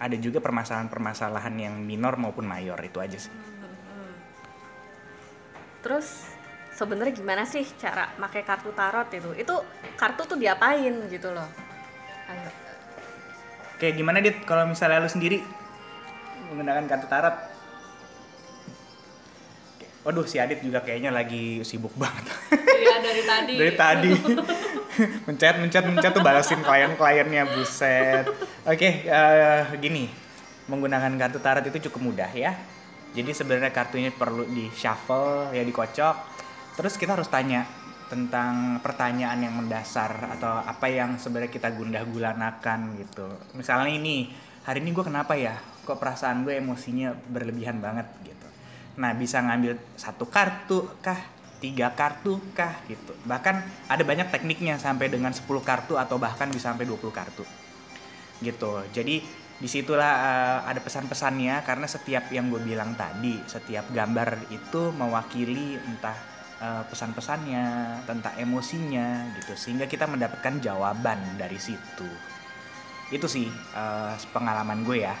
ada 0.00 0.16
juga 0.16 0.40
permasalahan-permasalahan 0.40 1.54
yang 1.60 1.74
minor 1.76 2.16
maupun 2.16 2.48
mayor 2.48 2.80
itu 2.80 3.02
aja 3.04 3.20
sih. 3.20 3.32
Terus 5.80 6.28
sebenarnya 6.76 7.12
gimana 7.16 7.42
sih 7.44 7.64
cara 7.76 8.08
pakai 8.16 8.44
kartu 8.44 8.72
tarot 8.72 9.08
itu? 9.12 9.30
Itu 9.36 9.60
kartu 9.96 10.24
tuh 10.24 10.38
diapain 10.40 10.94
gitu 11.08 11.28
loh? 11.32 11.48
Ayo. 12.28 12.48
Kayak 13.80 13.94
gimana 13.96 14.18
dit 14.20 14.36
kalau 14.44 14.68
misalnya 14.68 15.04
lu 15.04 15.08
sendiri 15.08 15.40
menggunakan 16.52 16.84
kartu 16.88 17.06
tarot? 17.08 17.36
Waduh 20.00 20.24
si 20.24 20.40
Adit 20.40 20.64
juga 20.64 20.80
kayaknya 20.80 21.12
lagi 21.12 21.60
sibuk 21.60 21.92
banget. 22.00 22.24
Iya 22.80 22.96
dari 23.04 23.22
tadi. 23.24 23.54
Dari 23.60 23.72
tadi 23.76 24.10
mencet 25.28 25.56
mencet 25.60 25.84
mencet 25.84 26.12
tuh 26.16 26.24
balasin 26.24 26.64
klien-kliennya 26.64 27.44
buset. 27.52 28.24
Oke 28.64 29.04
eh, 29.04 29.62
gini 29.76 30.08
menggunakan 30.70 31.12
kartu 31.18 31.38
tarot 31.42 31.64
itu 31.68 31.90
cukup 31.90 32.00
mudah 32.12 32.30
ya. 32.32 32.56
Jadi 33.10 33.34
sebenarnya 33.34 33.74
kartunya 33.74 34.08
perlu 34.14 34.46
di 34.48 34.72
shuffle 34.72 35.52
ya 35.52 35.60
dikocok. 35.60 36.16
Terus 36.78 36.94
kita 36.96 37.18
harus 37.18 37.28
tanya 37.28 37.66
tentang 38.10 38.82
pertanyaan 38.82 39.38
yang 39.38 39.54
mendasar 39.54 40.34
atau 40.34 40.66
apa 40.66 40.90
yang 40.90 41.14
sebenarnya 41.14 41.52
kita 41.54 41.70
gundah 41.70 42.02
gulanakan 42.10 42.98
gitu. 42.98 43.26
Misalnya 43.54 43.94
ini 43.94 44.34
hari 44.66 44.82
ini 44.82 44.90
gue 44.90 45.04
kenapa 45.06 45.38
ya? 45.38 45.54
Kok 45.86 45.98
perasaan 45.98 46.42
gue 46.42 46.58
emosinya 46.58 47.14
berlebihan 47.14 47.78
banget 47.78 48.10
gitu. 48.26 48.49
Nah 48.98 49.12
bisa 49.14 49.38
ngambil 49.44 49.78
satu 49.94 50.26
kartu 50.26 50.88
kah, 51.04 51.20
tiga 51.60 51.92
kartu 51.92 52.40
kah 52.56 52.80
gitu. 52.88 53.12
Bahkan 53.28 53.86
ada 53.86 54.02
banyak 54.02 54.32
tekniknya 54.32 54.80
sampai 54.80 55.12
dengan 55.12 55.30
10 55.30 55.44
kartu 55.62 55.94
atau 56.00 56.16
bahkan 56.16 56.48
bisa 56.50 56.72
sampai 56.72 56.88
20 56.88 57.12
kartu 57.12 57.44
gitu. 58.40 58.80
Jadi 58.90 59.22
di 59.60 59.68
situlah 59.68 60.12
eh, 60.16 60.58
ada 60.72 60.80
pesan-pesannya 60.80 61.60
karena 61.62 61.84
setiap 61.84 62.32
yang 62.32 62.48
gue 62.48 62.60
bilang 62.64 62.96
tadi, 62.96 63.36
setiap 63.44 63.92
gambar 63.92 64.48
itu 64.48 64.88
mewakili 64.96 65.76
entah 65.76 66.16
eh, 66.60 66.84
pesan-pesannya 66.88 67.64
tentang 68.08 68.34
emosinya 68.40 69.28
gitu, 69.36 69.52
sehingga 69.54 69.84
kita 69.84 70.08
mendapatkan 70.08 70.64
jawaban 70.64 71.36
dari 71.36 71.60
situ. 71.60 72.08
Itu 73.12 73.28
sih 73.28 73.46
eh, 73.52 74.12
pengalaman 74.32 74.80
gue 74.82 75.04
ya. 75.04 75.16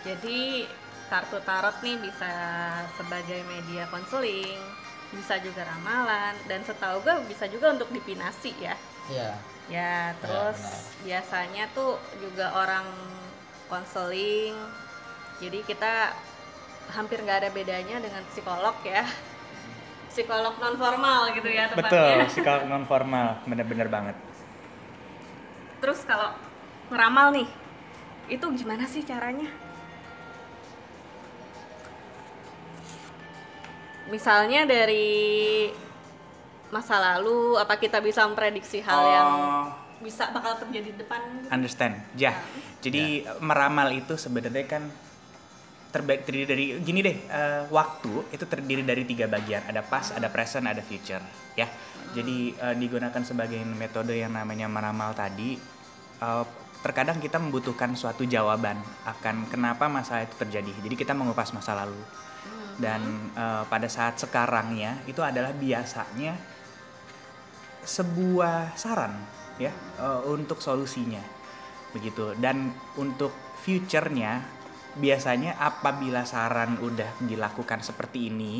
Jadi 0.00 0.64
kartu 1.10 1.42
tarot 1.42 1.74
nih 1.82 1.98
bisa 1.98 2.32
sebagai 2.94 3.42
media 3.50 3.90
konseling, 3.90 4.62
bisa 5.10 5.42
juga 5.42 5.66
ramalan, 5.66 6.38
dan 6.46 6.62
setahu 6.62 7.02
gue 7.02 7.26
bisa 7.26 7.50
juga 7.50 7.74
untuk 7.74 7.90
dipinasi 7.90 8.54
ya. 8.62 8.78
Iya. 9.10 9.30
Ya, 9.70 10.14
terus 10.22 10.58
benar. 10.58 11.02
biasanya 11.06 11.64
tuh 11.74 11.98
juga 12.22 12.54
orang 12.54 12.86
konseling. 13.66 14.54
Jadi 15.42 15.66
kita 15.66 16.14
hampir 16.94 17.22
nggak 17.22 17.46
ada 17.46 17.50
bedanya 17.50 17.98
dengan 17.98 18.22
psikolog 18.30 18.74
ya. 18.86 19.02
Psikolog 20.10 20.58
non 20.58 20.74
formal 20.74 21.30
gitu 21.38 21.46
ya 21.46 21.70
Betul, 21.70 21.86
tepatnya. 21.86 22.26
psikolog 22.26 22.64
non 22.66 22.82
formal, 22.86 23.38
bener-bener 23.46 23.86
banget. 23.86 24.16
Terus 25.78 26.02
kalau 26.02 26.34
ngeramal 26.90 27.30
nih, 27.34 27.48
itu 28.26 28.46
gimana 28.58 28.90
sih 28.90 29.06
caranya? 29.06 29.69
Misalnya 34.10 34.66
dari 34.66 35.70
masa 36.70 36.98
lalu, 36.98 37.54
apa 37.56 37.78
kita 37.78 38.02
bisa 38.02 38.26
memprediksi 38.26 38.82
hal 38.82 39.02
yang 39.06 39.28
Oh. 39.30 39.66
bisa 40.00 40.32
bakal 40.32 40.56
terjadi 40.58 40.90
di 40.90 40.98
depan? 40.98 41.20
gitu? 41.38 41.48
Understand. 41.50 41.94
Ya. 42.16 42.34
Jadi 42.80 43.22
meramal 43.38 43.94
itu 43.94 44.16
sebenarnya 44.16 44.66
kan 44.66 44.82
terbaik 45.90 46.22
terdiri 46.22 46.46
dari 46.46 46.64
gini 46.80 47.02
deh 47.02 47.16
eh, 47.26 47.62
waktu 47.66 48.30
itu 48.30 48.46
terdiri 48.46 48.86
dari 48.86 49.02
tiga 49.02 49.26
bagian 49.26 49.66
ada 49.66 49.82
past 49.82 50.14
ada 50.14 50.30
present 50.30 50.70
ada 50.70 50.78
future 50.86 51.18
ya 51.58 51.66
jadi 52.14 52.54
eh, 52.54 52.74
digunakan 52.78 53.18
sebagai 53.26 53.58
metode 53.74 54.14
yang 54.14 54.30
namanya 54.30 54.70
meramal 54.70 55.10
tadi 55.18 55.58
eh, 56.22 56.44
terkadang 56.86 57.18
kita 57.18 57.42
membutuhkan 57.42 57.98
suatu 57.98 58.22
jawaban 58.22 58.78
akan 59.02 59.50
kenapa 59.50 59.90
masalah 59.90 60.24
itu 60.24 60.38
terjadi 60.38 60.70
jadi 60.78 60.94
kita 60.94 61.12
mengupas 61.12 61.50
masa 61.50 61.74
lalu 61.74 61.98
dan 62.78 63.32
eh, 63.34 63.64
pada 63.66 63.88
saat 63.90 64.20
sekarangnya 64.20 65.00
itu 65.08 65.24
adalah 65.24 65.50
biasanya 65.50 66.36
sebuah 67.82 68.76
saran 68.76 69.16
ya 69.58 69.72
eh, 69.98 70.20
untuk 70.28 70.60
solusinya. 70.62 71.22
Begitu. 71.90 72.38
Dan 72.38 72.70
untuk 73.00 73.34
future-nya 73.60 74.60
biasanya 74.94 75.58
apabila 75.58 76.26
saran 76.26 76.78
udah 76.82 77.22
dilakukan 77.22 77.78
seperti 77.82 78.26
ini 78.26 78.54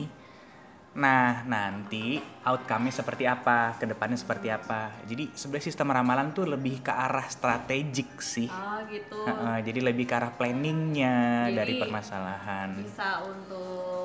nah 0.91 1.47
nanti 1.47 2.19
outcome-nya 2.43 2.91
seperti 2.91 3.23
apa 3.23 3.79
ke 3.79 3.87
depannya 3.87 4.19
seperti 4.19 4.51
apa. 4.51 4.91
Jadi 5.07 5.31
sebenarnya 5.39 5.67
sistem 5.71 5.95
ramalan 5.95 6.35
tuh 6.35 6.51
lebih 6.51 6.83
ke 6.83 6.91
arah 6.91 7.31
strategik 7.31 8.19
sih. 8.19 8.51
Oh 8.51 8.83
gitu. 8.91 9.23
Heeh, 9.23 9.57
jadi 9.71 9.87
lebih 9.87 10.11
ke 10.11 10.19
arah 10.19 10.35
planningnya 10.35 11.47
Jadi, 11.47 11.57
dari 11.63 11.75
permasalahan. 11.79 12.71
Bisa 12.83 13.23
untuk 13.23 14.00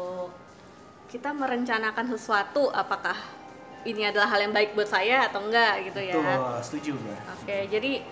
kita 1.15 1.31
merencanakan 1.31 2.11
sesuatu 2.11 2.67
apakah 2.75 3.15
ini 3.87 4.03
adalah 4.03 4.27
hal 4.27 4.43
yang 4.43 4.51
baik 4.51 4.75
buat 4.75 4.83
saya 4.83 5.31
atau 5.31 5.47
enggak 5.47 5.87
gitu 5.87 6.03
ya. 6.03 6.19
setuju 6.59 6.91
gue 6.91 7.15
Oke, 7.39 7.57
jadi 7.71 8.03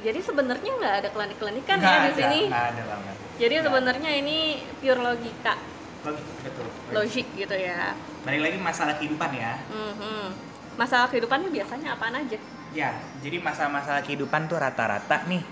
jadi 0.00 0.16
sebenarnya 0.16 0.72
nggak 0.72 0.94
ada 1.04 1.08
klinik-klinikan 1.12 1.76
Nggak 1.76 1.92
ya 1.92 2.00
di 2.00 2.12
sini. 2.16 2.40
nggak 2.48 2.66
ada 2.72 2.82
banget 2.88 3.14
Jadi 3.36 3.54
Nggak 3.54 3.66
sebenarnya 3.68 4.10
ini 4.16 4.38
pure 4.80 5.00
logika, 5.04 5.54
Logik, 6.00 6.26
betul 6.40 6.66
logik 6.96 7.26
gitu 7.36 7.56
ya. 7.60 7.92
balik 8.24 8.40
lagi 8.40 8.56
masalah 8.56 8.94
kehidupan 8.96 9.30
ya 9.36 9.52
Mhm. 9.68 10.26
Masalah 10.80 11.12
kehidupan 11.12 11.44
biasanya 11.52 11.92
apaan 11.92 12.16
aja? 12.16 12.38
Ya, 12.72 12.94
jadi 13.20 13.36
masalah-masalah 13.36 14.00
kehidupan 14.00 14.48
tuh 14.48 14.56
rata-rata 14.56 15.28
nih. 15.28 15.44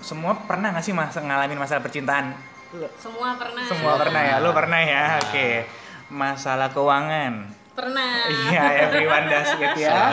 Semua 0.00 0.38
pernah 0.40 0.72
gak 0.72 0.86
sih 0.86 0.94
masa 0.94 1.20
ngalamin 1.20 1.58
masalah 1.58 1.82
percintaan? 1.82 2.32
Lu- 2.76 2.92
Semua 3.00 3.34
pernah. 3.40 3.64
Semua 3.64 3.94
pernah 3.96 4.22
ya, 4.22 4.36
lu 4.44 4.50
pernah 4.52 4.80
ya? 4.84 5.04
Oke. 5.24 5.64
Masalah 6.12 6.68
keuangan. 6.70 7.48
Pernah. 7.76 8.28
Iya, 8.28 8.64
everyone 8.88 9.26
does 9.28 9.52
it 9.56 9.74
ya. 9.80 10.12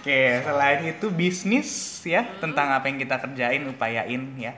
Oke, 0.00 0.40
selain 0.46 0.80
itu 0.86 1.06
bisnis 1.10 1.68
ya, 2.06 2.22
tentang 2.38 2.70
apa 2.70 2.86
yang 2.86 2.96
kita 3.02 3.18
kerjain, 3.18 3.66
upayain 3.66 4.22
ya. 4.38 4.54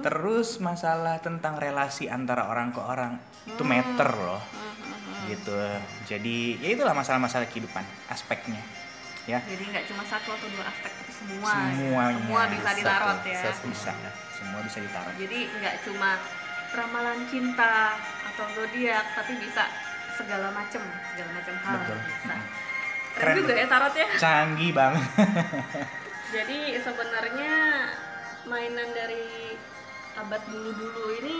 Terus 0.00 0.56
masalah 0.64 1.20
tentang 1.20 1.60
relasi 1.60 2.08
antara 2.08 2.48
orang 2.48 2.72
ke 2.72 2.80
orang 2.80 3.20
itu 3.44 3.60
meter 3.60 4.08
loh. 4.08 4.40
Gitu. 5.28 5.52
Jadi, 6.08 6.56
ya 6.64 6.68
itulah 6.72 6.96
masalah-masalah 6.96 7.46
kehidupan, 7.52 7.84
aspeknya. 8.08 8.64
Ya. 9.28 9.44
Jadi 9.44 9.68
nggak 9.68 9.84
cuma 9.92 10.02
satu 10.08 10.32
atau 10.32 10.48
dua 10.48 10.64
aspek, 10.66 10.90
semua. 11.20 11.52
ya. 11.52 11.68
Semuanya. 11.70 12.18
Semua 12.18 12.42
bisa 12.48 12.70
ditarot 12.72 13.08
Satu, 13.14 13.28
ya. 13.28 13.40
satu. 13.44 13.66
bisa 13.68 13.92
semua 14.32 14.60
bisa 14.62 14.78
ditaruh 14.80 15.12
Jadi 15.14 15.38
nggak 15.52 15.74
cuma 15.84 16.10
ramalan 16.70 17.20
cinta 17.26 17.98
atau 18.24 18.46
zodiak, 18.50 19.04
tapi 19.12 19.32
bisa 19.36 19.68
segala 20.14 20.48
macam, 20.50 20.80
segala 21.10 21.30
macam 21.30 21.54
hal. 21.58 21.74
Betul. 21.78 21.98
Bisa. 22.00 22.32
Mm. 22.32 22.44
Keren, 23.10 23.24
Keren. 23.26 23.36
juga 23.38 23.52
ya 23.52 23.66
tarot 23.66 23.94
ya. 23.94 24.08
canggih 24.16 24.70
banget 24.70 25.04
Jadi 26.34 26.58
sebenarnya 26.78 27.52
mainan 28.44 28.88
dari 28.90 29.58
abad 30.16 30.42
dulu-dulu 30.46 31.02
ini 31.18 31.38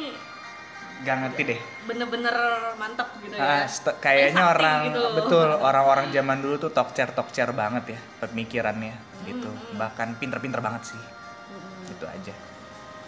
gak 1.00 1.16
ngerti 1.16 1.42
deh 1.46 1.60
bener-bener 1.86 2.36
mantep 2.76 3.08
gitu 3.22 3.32
Ah, 3.34 3.64
ya. 3.64 3.66
st- 3.66 3.96
kayaknya 3.98 4.44
orang 4.46 4.78
gitu. 4.86 5.00
betul 5.16 5.48
orang-orang 5.54 6.10
zaman 6.16 6.38
dulu 6.38 6.58
tuh 6.58 6.70
tokcer 6.70 7.08
tokcer 7.10 7.48
banget 7.52 7.96
ya 7.96 8.00
pemikirannya 8.20 8.92
gitu 9.26 9.50
bahkan 9.76 10.16
pinter-pinter 10.16 10.60
banget 10.60 10.94
sih 10.94 11.00
Mm-mm. 11.00 11.92
itu 11.92 12.06
aja 12.06 12.34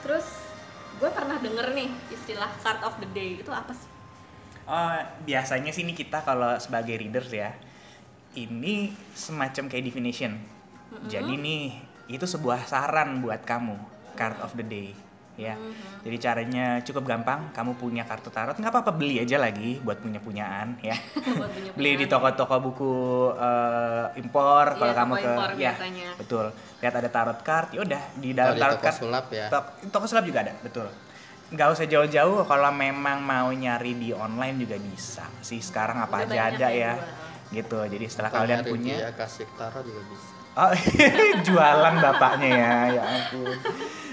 Terus 0.02 0.26
gue 0.98 1.10
pernah 1.14 1.38
denger 1.38 1.78
nih 1.78 1.90
istilah 2.10 2.50
card 2.58 2.82
of 2.82 2.98
the 2.98 3.08
day 3.14 3.38
itu 3.38 3.50
apa 3.54 3.70
sih 3.70 3.92
Oh, 4.62 4.94
biasanya 5.26 5.74
sih 5.74 5.82
ini 5.82 5.90
kita 5.90 6.22
kalau 6.22 6.54
sebagai 6.62 6.94
readers 6.94 7.34
ya, 7.34 7.50
ini 8.38 8.94
semacam 9.10 9.66
kayak 9.66 9.84
definition. 9.90 10.38
Jadi 11.10 11.34
nih, 11.34 11.82
itu 12.06 12.22
sebuah 12.22 12.70
saran 12.70 13.18
buat 13.18 13.42
kamu, 13.42 13.74
card 14.14 14.38
of 14.38 14.54
the 14.54 14.62
day. 14.62 14.94
Ya, 15.32 15.56
jadi 16.04 16.16
caranya 16.20 16.84
cukup 16.84 17.08
gampang. 17.08 17.48
Kamu 17.50 17.80
punya 17.80 18.04
kartu 18.04 18.28
tarot, 18.28 18.52
nggak 18.52 18.68
apa-apa 18.68 18.92
beli 18.92 19.16
aja 19.16 19.40
lagi 19.40 19.80
buat 19.80 19.96
punya 19.96 20.20
punyaan 20.20 20.76
ya. 20.78 20.92
Buat 21.40 21.48
punya 21.48 21.70
beli 21.72 21.92
di 21.96 22.04
toko-toko 22.04 22.56
buku 22.60 22.92
eh, 23.32 24.20
impor. 24.20 24.76
Kalau 24.76 24.92
Iya, 24.92 25.00
kamu 25.00 25.12
toko 25.12 25.24
ke, 25.24 25.32
impor 25.32 25.50
ya 25.50 25.56
biasanya. 25.72 26.08
betul. 26.20 26.46
Lihat 26.84 26.94
ada 27.00 27.08
tarot 27.08 27.40
card, 27.40 27.68
ya 27.72 27.80
udah 27.80 28.02
di 28.14 28.30
dalam 28.36 28.60
tarot 28.60 28.76
toko 28.76 28.84
card. 28.84 28.98
sulap 29.00 29.26
ya. 29.32 29.46
Tok- 29.48 29.70
toko 29.88 30.04
sulap 30.04 30.24
juga 30.28 30.38
ada, 30.44 30.52
betul. 30.60 30.86
Nggak 31.48 31.68
usah 31.70 31.86
jauh-jauh, 31.86 32.44
kalau 32.44 32.70
memang 32.70 33.18
mau 33.20 33.48
nyari 33.48 33.92
di 33.96 34.12
online 34.12 34.56
juga 34.60 34.76
bisa 34.76 35.24
sih. 35.40 35.64
Sekarang 35.64 35.96
apa 35.96 36.28
Udah 36.28 36.28
aja 36.28 36.40
ada 36.52 36.68
yang 36.68 36.76
ya. 36.76 36.92
jual. 37.00 37.08
Gitu. 37.52 37.78
Jadi 37.88 38.04
setelah 38.04 38.30
kalian 38.30 38.60
punya 38.64 38.96
di 38.96 39.04
Akashic 39.08 39.48
Tarot 39.56 39.80
juga 39.80 40.04
bisa. 40.08 40.28
Oh, 40.52 40.72
jualan 41.48 41.94
bapaknya 41.98 42.50
ya, 42.52 42.72
ya 42.90 43.02
ampun. 43.08 43.56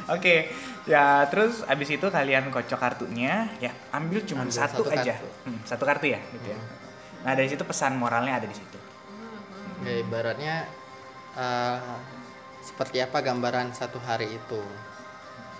Oke, 0.09 0.47
ya 0.89 1.29
terus 1.29 1.61
abis 1.69 1.89
itu 1.93 2.07
kalian 2.09 2.49
kocok 2.49 2.79
kartunya, 2.81 3.45
ya 3.61 3.69
ambil 3.93 4.25
cuma 4.25 4.49
Ambil 4.49 4.57
satu, 4.57 4.81
satu 4.81 4.89
aja, 4.89 5.13
kartu. 5.13 5.29
Hmm, 5.45 5.59
satu 5.61 5.83
kartu 5.85 6.05
ya, 6.09 6.19
gitu 6.33 6.47
ya. 6.49 6.59
Nah 7.21 7.37
dari 7.37 7.45
situ 7.45 7.61
pesan 7.61 7.93
moralnya 8.01 8.41
ada 8.41 8.47
di 8.49 8.57
situ. 8.57 8.79
Ya, 9.85 10.01
ibaratnya 10.01 10.65
eh, 11.37 11.97
seperti 12.65 13.05
apa 13.05 13.21
gambaran 13.21 13.69
satu 13.77 14.01
hari 14.01 14.33
itu. 14.33 14.61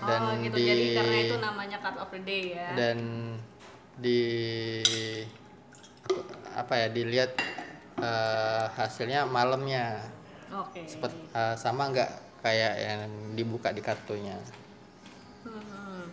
Dan 0.00 0.20
oh 0.24 0.32
gitu 0.40 0.56
di 0.56 0.64
jadi 0.64 0.84
karena 0.96 1.16
itu 1.22 1.36
namanya 1.38 1.76
card 1.84 1.98
of 2.00 2.08
the 2.08 2.20
day 2.24 2.56
ya 2.56 2.72
dan 2.72 2.96
di 4.00 4.20
apa 6.56 6.72
ya 6.72 6.88
dilihat 6.88 7.36
eh, 8.00 8.64
hasilnya 8.80 9.28
malamnya 9.28 10.00
oke 10.48 10.80
Sepet, 10.88 11.12
eh, 11.36 11.54
sama 11.60 11.92
nggak 11.92 12.10
kayak 12.40 12.74
yang 12.80 13.00
dibuka 13.36 13.68
di 13.76 13.84
kartunya. 13.84 14.40
Hmm, 15.40 16.04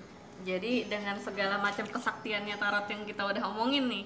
Jadi 0.41 0.87
dengan 0.87 1.19
segala 1.19 1.59
macam 1.59 1.83
kesaktiannya 1.83 2.55
tarot 2.55 2.87
yang 2.87 3.03
kita 3.03 3.19
udah 3.21 3.43
omongin 3.47 3.85
nih, 3.85 4.03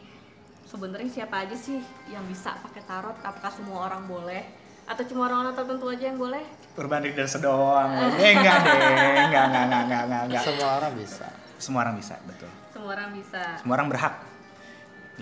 sebenarnya 0.63 1.09
siapa 1.11 1.45
aja 1.45 1.53
sih 1.53 1.77
yang 2.07 2.25
bisa 2.25 2.57
pakai 2.57 2.81
tarot? 2.81 3.13
Apakah 3.21 3.51
semua 3.51 3.85
orang 3.85 4.05
boleh? 4.05 4.41
Atau 4.89 5.05
cuma 5.05 5.29
orang-orang 5.29 5.53
tertentu 5.53 5.85
aja 5.87 6.03
yang 6.03 6.17
boleh? 6.17 6.41
Urban 6.73 7.03
Readers 7.03 7.37
doang. 7.37 7.91
eh 8.17 8.33
enggak 8.33 8.57
deh, 8.59 8.73
enggak, 8.73 9.45
enggak, 9.45 9.45
enggak, 9.45 9.83
enggak, 9.85 10.01
enggak, 10.01 10.21
enggak. 10.25 10.43
Semua 10.43 10.69
orang 10.79 10.93
bisa. 10.97 11.27
Semua 11.61 11.79
orang 11.85 11.95
bisa, 11.95 12.15
betul. 12.25 12.49
Semua 12.73 12.89
orang 12.97 13.09
bisa. 13.13 13.41
Semua 13.61 13.73
orang 13.77 13.87
berhak. 13.87 14.15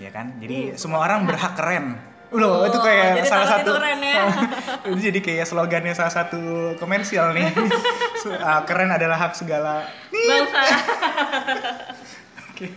Ya 0.00 0.10
kan? 0.10 0.26
Jadi 0.40 0.58
semua 0.80 1.04
orang 1.04 1.28
berhak 1.28 1.52
keren. 1.52 1.86
Loh, 2.30 2.62
Oh, 2.62 2.64
itu 2.64 2.78
kayak 2.78 3.20
jadi 3.20 3.26
salah 3.26 3.48
satu 3.50 3.66
itu 3.66 3.72
keren 3.74 4.00
ya. 4.00 4.22
Jadi 5.10 5.18
kayak 5.18 5.44
slogannya 5.44 5.92
salah 5.92 6.14
satu 6.14 6.40
komersial 6.78 7.34
nih. 7.34 7.50
Ah, 8.36 8.60
keren 8.62 8.90
adalah 8.90 9.16
hak 9.16 9.32
segala 9.32 9.88
Bangsa. 10.10 10.62
Oke. 12.50 12.68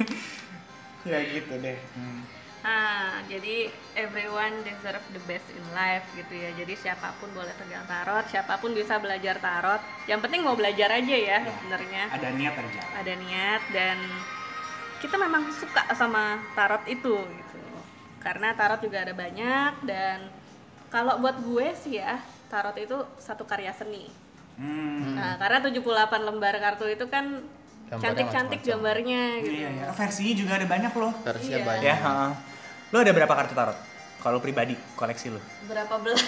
ya 1.10 1.20
gitu 1.20 1.54
deh. 1.60 1.76
Hmm. 1.94 2.24
Nah, 2.64 3.20
jadi 3.28 3.68
everyone 3.92 4.64
deserve 4.64 5.04
the 5.12 5.20
best 5.28 5.44
in 5.52 5.66
life 5.76 6.08
gitu 6.16 6.32
ya. 6.32 6.56
Jadi 6.56 6.80
siapa 6.80 7.12
pun 7.20 7.28
boleh 7.36 7.52
pegang 7.60 7.84
tarot, 7.84 8.24
siapa 8.32 8.56
pun 8.56 8.72
bisa 8.72 9.04
belajar 9.04 9.36
tarot. 9.38 9.84
Yang 10.08 10.20
penting 10.24 10.48
mau 10.48 10.56
belajar 10.56 10.88
aja 10.96 11.12
ya, 11.12 11.44
Ya. 11.44 11.52
sebenarnya. 11.60 12.04
Ada 12.08 12.30
niat 12.32 12.56
aja. 12.56 12.82
ada 13.04 13.14
niat 13.20 13.62
dan 13.76 13.98
kita 15.04 15.20
memang 15.20 15.52
suka 15.52 15.84
sama 15.92 16.40
tarot 16.56 16.88
itu 16.88 17.20
gitu 17.20 17.60
karena 18.24 18.56
tarot 18.56 18.80
juga 18.80 19.04
ada 19.04 19.12
banyak 19.12 19.84
dan 19.84 20.32
kalau 20.88 21.20
buat 21.20 21.36
gue 21.44 21.68
sih 21.76 22.00
ya 22.00 22.24
tarot 22.48 22.72
itu 22.80 22.96
satu 23.20 23.44
karya 23.44 23.76
seni 23.76 24.08
Hmm. 24.54 25.18
nah 25.18 25.34
karena 25.36 25.58
78 25.60 25.82
lembar 26.22 26.54
kartu 26.56 26.86
itu 26.86 27.06
kan 27.06 27.42
cantik-cantik 27.90 28.62
gambarnya 28.62 29.42
gitu 29.42 29.54
Iya, 29.56 29.70
iya. 29.70 29.86
Versinya 29.92 30.34
juga 30.34 30.52
ada 30.56 30.66
banyak 30.66 30.94
loh. 30.94 31.14
Versinya 31.22 31.58
Iya. 31.58 31.66
banyak. 31.68 31.86
Ya, 31.86 31.96
heeh. 31.96 32.32
Lo 32.90 32.98
ada 32.98 33.12
berapa 33.12 33.34
kartu 33.34 33.54
tarot? 33.54 33.78
Kalau 34.18 34.40
pribadi 34.40 34.74
koleksi 34.94 35.30
lo? 35.30 35.42
berapa 35.64 35.98
belas 36.00 36.22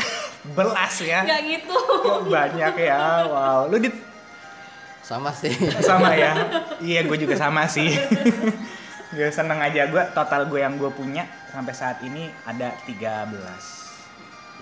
Belas 0.56 0.94
ya. 1.00 1.20
nggak 1.22 1.40
gitu 1.44 1.78
Banyak 2.26 2.74
ya. 2.76 3.00
Wow. 3.24 3.66
Lu 3.66 3.78
di 3.78 3.88
Sama 5.00 5.30
sih. 5.30 5.54
sama 5.80 6.12
ya. 6.12 6.34
iya, 6.84 7.00
gue 7.02 7.16
juga 7.16 7.32
sama 7.32 7.64
sih. 7.64 7.92
gue 9.16 9.28
seneng 9.30 9.56
aja 9.56 9.86
gue 9.86 10.02
total 10.12 10.44
gue 10.46 10.58
yang 10.58 10.74
gue 10.74 10.90
punya 10.90 11.22
sampai 11.48 11.72
saat 11.72 12.02
ini 12.02 12.26
ada 12.42 12.74
13. 12.84 13.85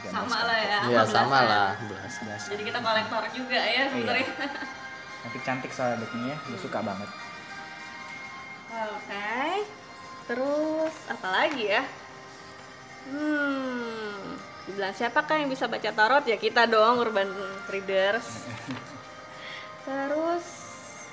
13 0.01 0.11
sama 0.11 0.39
lah 0.43 0.59
ya 0.59 0.79
Iya, 0.89 1.03
sama 1.07 1.39
15-an. 1.39 1.45
lah. 1.47 1.71
11. 1.79 2.51
jadi 2.51 2.63
kita 2.65 2.79
kolektor 2.81 3.23
juga 3.31 3.61
ya 3.61 3.83
sebenarnya 3.89 4.27
Cantik-cantik 5.25 5.73
soalnya 5.73 6.05
bukunya, 6.05 6.37
gue 6.37 6.59
suka 6.61 6.85
banget. 6.85 7.09
Oke. 8.93 9.65
Terus 10.29 10.95
apa 11.09 11.29
lagi 11.33 11.65
ya? 11.65 11.81
Hmm, 13.09 14.37
dibilang 14.69 14.93
siapakah 14.93 15.41
yang 15.41 15.49
bisa 15.49 15.65
baca 15.65 15.91
tarot 15.93 16.29
ya 16.29 16.37
kita 16.37 16.69
dong 16.69 17.01
urban 17.01 17.33
readers. 17.73 18.45
Terus 19.89 20.45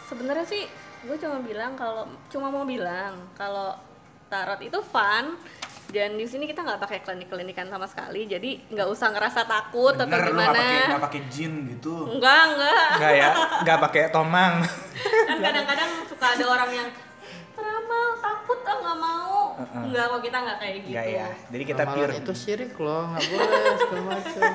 sebenarnya 0.07 0.43
sih 0.43 0.67
gue 1.07 1.15
cuma 1.15 1.39
bilang 1.39 1.79
kalau 1.79 2.03
cuma 2.27 2.51
mau 2.51 2.67
bilang 2.67 3.15
kalau 3.35 3.79
tarot 4.27 4.59
itu 4.59 4.79
fun 4.83 5.39
dan 5.91 6.15
di 6.15 6.23
sini 6.23 6.47
kita 6.47 6.63
nggak 6.63 6.79
pakai 6.79 6.99
klinik-klinikan 7.03 7.67
sama 7.67 7.83
sekali 7.83 8.23
jadi 8.23 8.63
nggak 8.71 8.87
usah 8.87 9.11
ngerasa 9.11 9.43
takut 9.43 9.91
atau 9.91 10.07
Bener, 10.07 10.23
lu 10.23 10.31
gimana 10.31 10.47
nggak 10.47 10.55
pakai 10.55 10.87
nggak 10.87 11.03
pakai 11.03 11.21
jin 11.27 11.53
gitu. 11.67 11.93
enggak 12.07 12.41
enggak 12.47 12.87
Enggak 12.95 13.13
ya, 13.13 13.29
enggak 13.59 13.77
pakai 13.83 14.01
tomang. 14.09 14.53
kan 15.29 15.37
kadang-kadang 15.37 15.89
suka 16.07 16.25
ada 16.31 16.45
orang 16.47 16.69
yang 16.71 16.87
peramal 17.51 18.07
takut 18.17 18.59
ah 18.63 18.75
nggak 18.79 18.97
mau 18.97 19.35
Heeh. 19.59 19.83
enggak 19.91 20.05
kok 20.07 20.21
kita 20.23 20.37
nggak 20.39 20.57
kayak 20.57 20.75
gitu 20.79 20.89
Enggak 20.95 21.07
ya. 21.11 21.27
Jadi 21.51 21.63
kita 21.67 21.83
Ramalan 21.83 21.97
pure 21.99 22.13
itu 22.15 22.33
syirik 22.33 22.73
loh, 22.79 23.03
nggak 23.11 23.23
boleh 23.27 23.47
segala 23.75 24.03
macam. 24.07 24.51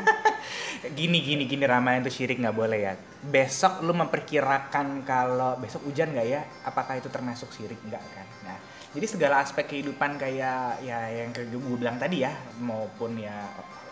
gini 0.98 1.18
gini 1.18 1.42
gini 1.44 1.64
ramalan 1.66 2.00
itu 2.00 2.12
syirik 2.16 2.38
nggak 2.40 2.56
boleh 2.56 2.78
ya. 2.80 2.92
Besok 3.20 3.84
lu 3.84 3.92
memperkirakan 3.92 5.04
kalau 5.04 5.60
besok 5.60 5.84
hujan 5.84 6.16
nggak 6.16 6.26
ya? 6.26 6.40
Apakah 6.64 6.96
itu 6.96 7.12
termasuk 7.12 7.52
syirik 7.52 7.78
nggak 7.84 8.00
kan? 8.14 8.26
Nah, 8.46 8.56
jadi 8.96 9.06
segala 9.06 9.44
aspek 9.44 9.68
kehidupan 9.68 10.16
kayak 10.16 10.80
ya 10.80 11.00
yang 11.12 11.30
kayak 11.30 11.52
gue 11.52 11.76
bilang 11.76 12.00
tadi 12.00 12.24
ya, 12.24 12.32
maupun 12.58 13.20
ya 13.20 13.44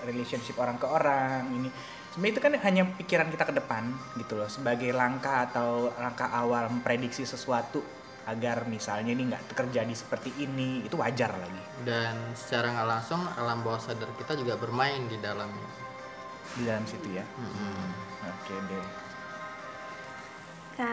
relationship 0.08 0.56
orang 0.56 0.80
ke 0.80 0.86
orang 0.88 1.48
ini 1.52 1.68
sebenarnya 2.12 2.32
itu 2.32 2.40
kan 2.40 2.52
hanya 2.64 2.82
pikiran 2.96 3.28
kita 3.28 3.44
ke 3.44 3.54
depan 3.56 3.84
gitu 4.16 4.36
loh 4.40 4.48
sebagai 4.48 4.90
langkah 4.92 5.44
atau 5.44 5.92
langkah 6.00 6.28
awal 6.32 6.68
memprediksi 6.70 7.24
sesuatu 7.24 7.80
agar 8.24 8.64
misalnya 8.64 9.12
ini 9.12 9.28
nggak 9.28 9.52
terjadi 9.52 9.92
seperti 9.92 10.32
ini 10.40 10.80
itu 10.80 10.96
wajar 10.96 11.28
lagi 11.36 11.60
Dan 11.84 12.32
secara 12.32 12.72
nggak 12.72 12.88
langsung 12.88 13.20
alam 13.36 13.60
bawah 13.60 13.76
sadar 13.76 14.08
kita 14.16 14.32
juga 14.34 14.56
bermain 14.56 15.04
di 15.04 15.20
dalamnya. 15.20 15.68
di 16.54 16.62
dalam 16.64 16.84
situ 16.86 17.08
ya 17.12 17.24
Mm-mm. 17.36 17.84
oke 18.24 18.54
deh 18.70 18.86
Oke, 20.74 20.90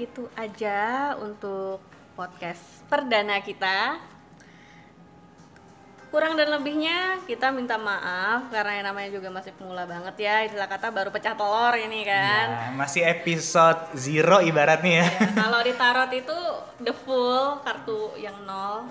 gitu 0.00 0.24
aja 0.40 1.12
untuk 1.20 1.80
podcast 2.18 2.82
perdana 2.90 3.38
kita. 3.38 4.02
Kurang 6.10 6.34
dan 6.34 6.50
lebihnya 6.50 7.22
kita 7.28 7.52
minta 7.54 7.78
maaf 7.78 8.50
karena 8.50 8.80
yang 8.80 8.86
namanya 8.90 9.10
juga 9.14 9.28
masih 9.30 9.54
pemula 9.54 9.86
banget 9.86 10.26
ya. 10.26 10.42
Istilah 10.42 10.66
kata 10.66 10.90
baru 10.90 11.14
pecah 11.14 11.38
telur 11.38 11.78
ini 11.78 12.02
kan. 12.02 12.46
Ya, 12.50 12.74
masih 12.74 13.06
episode 13.06 13.94
zero 13.94 14.42
ibaratnya 14.42 15.04
ya. 15.04 15.06
Ya, 15.06 15.30
kalau 15.46 15.60
di 15.62 15.72
tarot 15.78 16.10
itu 16.10 16.38
the 16.82 16.90
full 17.06 17.62
kartu 17.62 18.18
yang 18.18 18.34
nol 18.42 18.90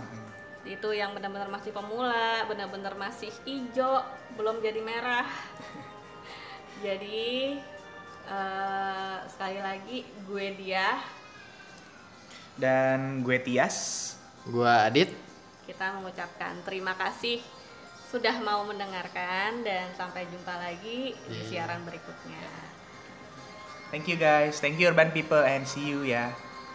itu 0.63 0.87
yang 0.95 1.11
benar-benar 1.11 1.51
masih 1.51 1.71
pemula, 1.71 2.43
benar-benar 2.47 2.95
masih 2.95 3.31
hijau, 3.43 4.03
belum 4.39 4.63
jadi 4.63 4.79
merah. 4.79 5.27
Jadi 6.85 7.57
eh, 8.29 9.17
sekali 9.25 9.57
lagi 9.57 10.05
gue 10.29 10.47
dia 10.59 11.01
Dan 12.57 13.21
gue 13.21 13.37
Tias. 13.39 13.77
Gua 14.47 14.87
Adit, 14.87 15.11
kita 15.67 15.91
mengucapkan 15.99 16.55
terima 16.63 16.95
kasih 16.95 17.43
sudah 18.07 18.39
mau 18.39 18.63
mendengarkan 18.63 19.59
dan 19.67 19.91
sampai 19.91 20.23
jumpa 20.31 20.55
lagi 20.55 21.11
di 21.27 21.35
Iya. 21.35 21.67
siaran 21.67 21.83
berikutnya. 21.83 22.47
Thank 23.91 24.07
you 24.07 24.15
guys. 24.15 24.63
Thank 24.63 24.79
you 24.79 24.87
urban 24.87 25.11
people 25.11 25.39
and 25.39 25.67
see 25.67 25.83
you 25.83 26.07
ya. 26.07 26.31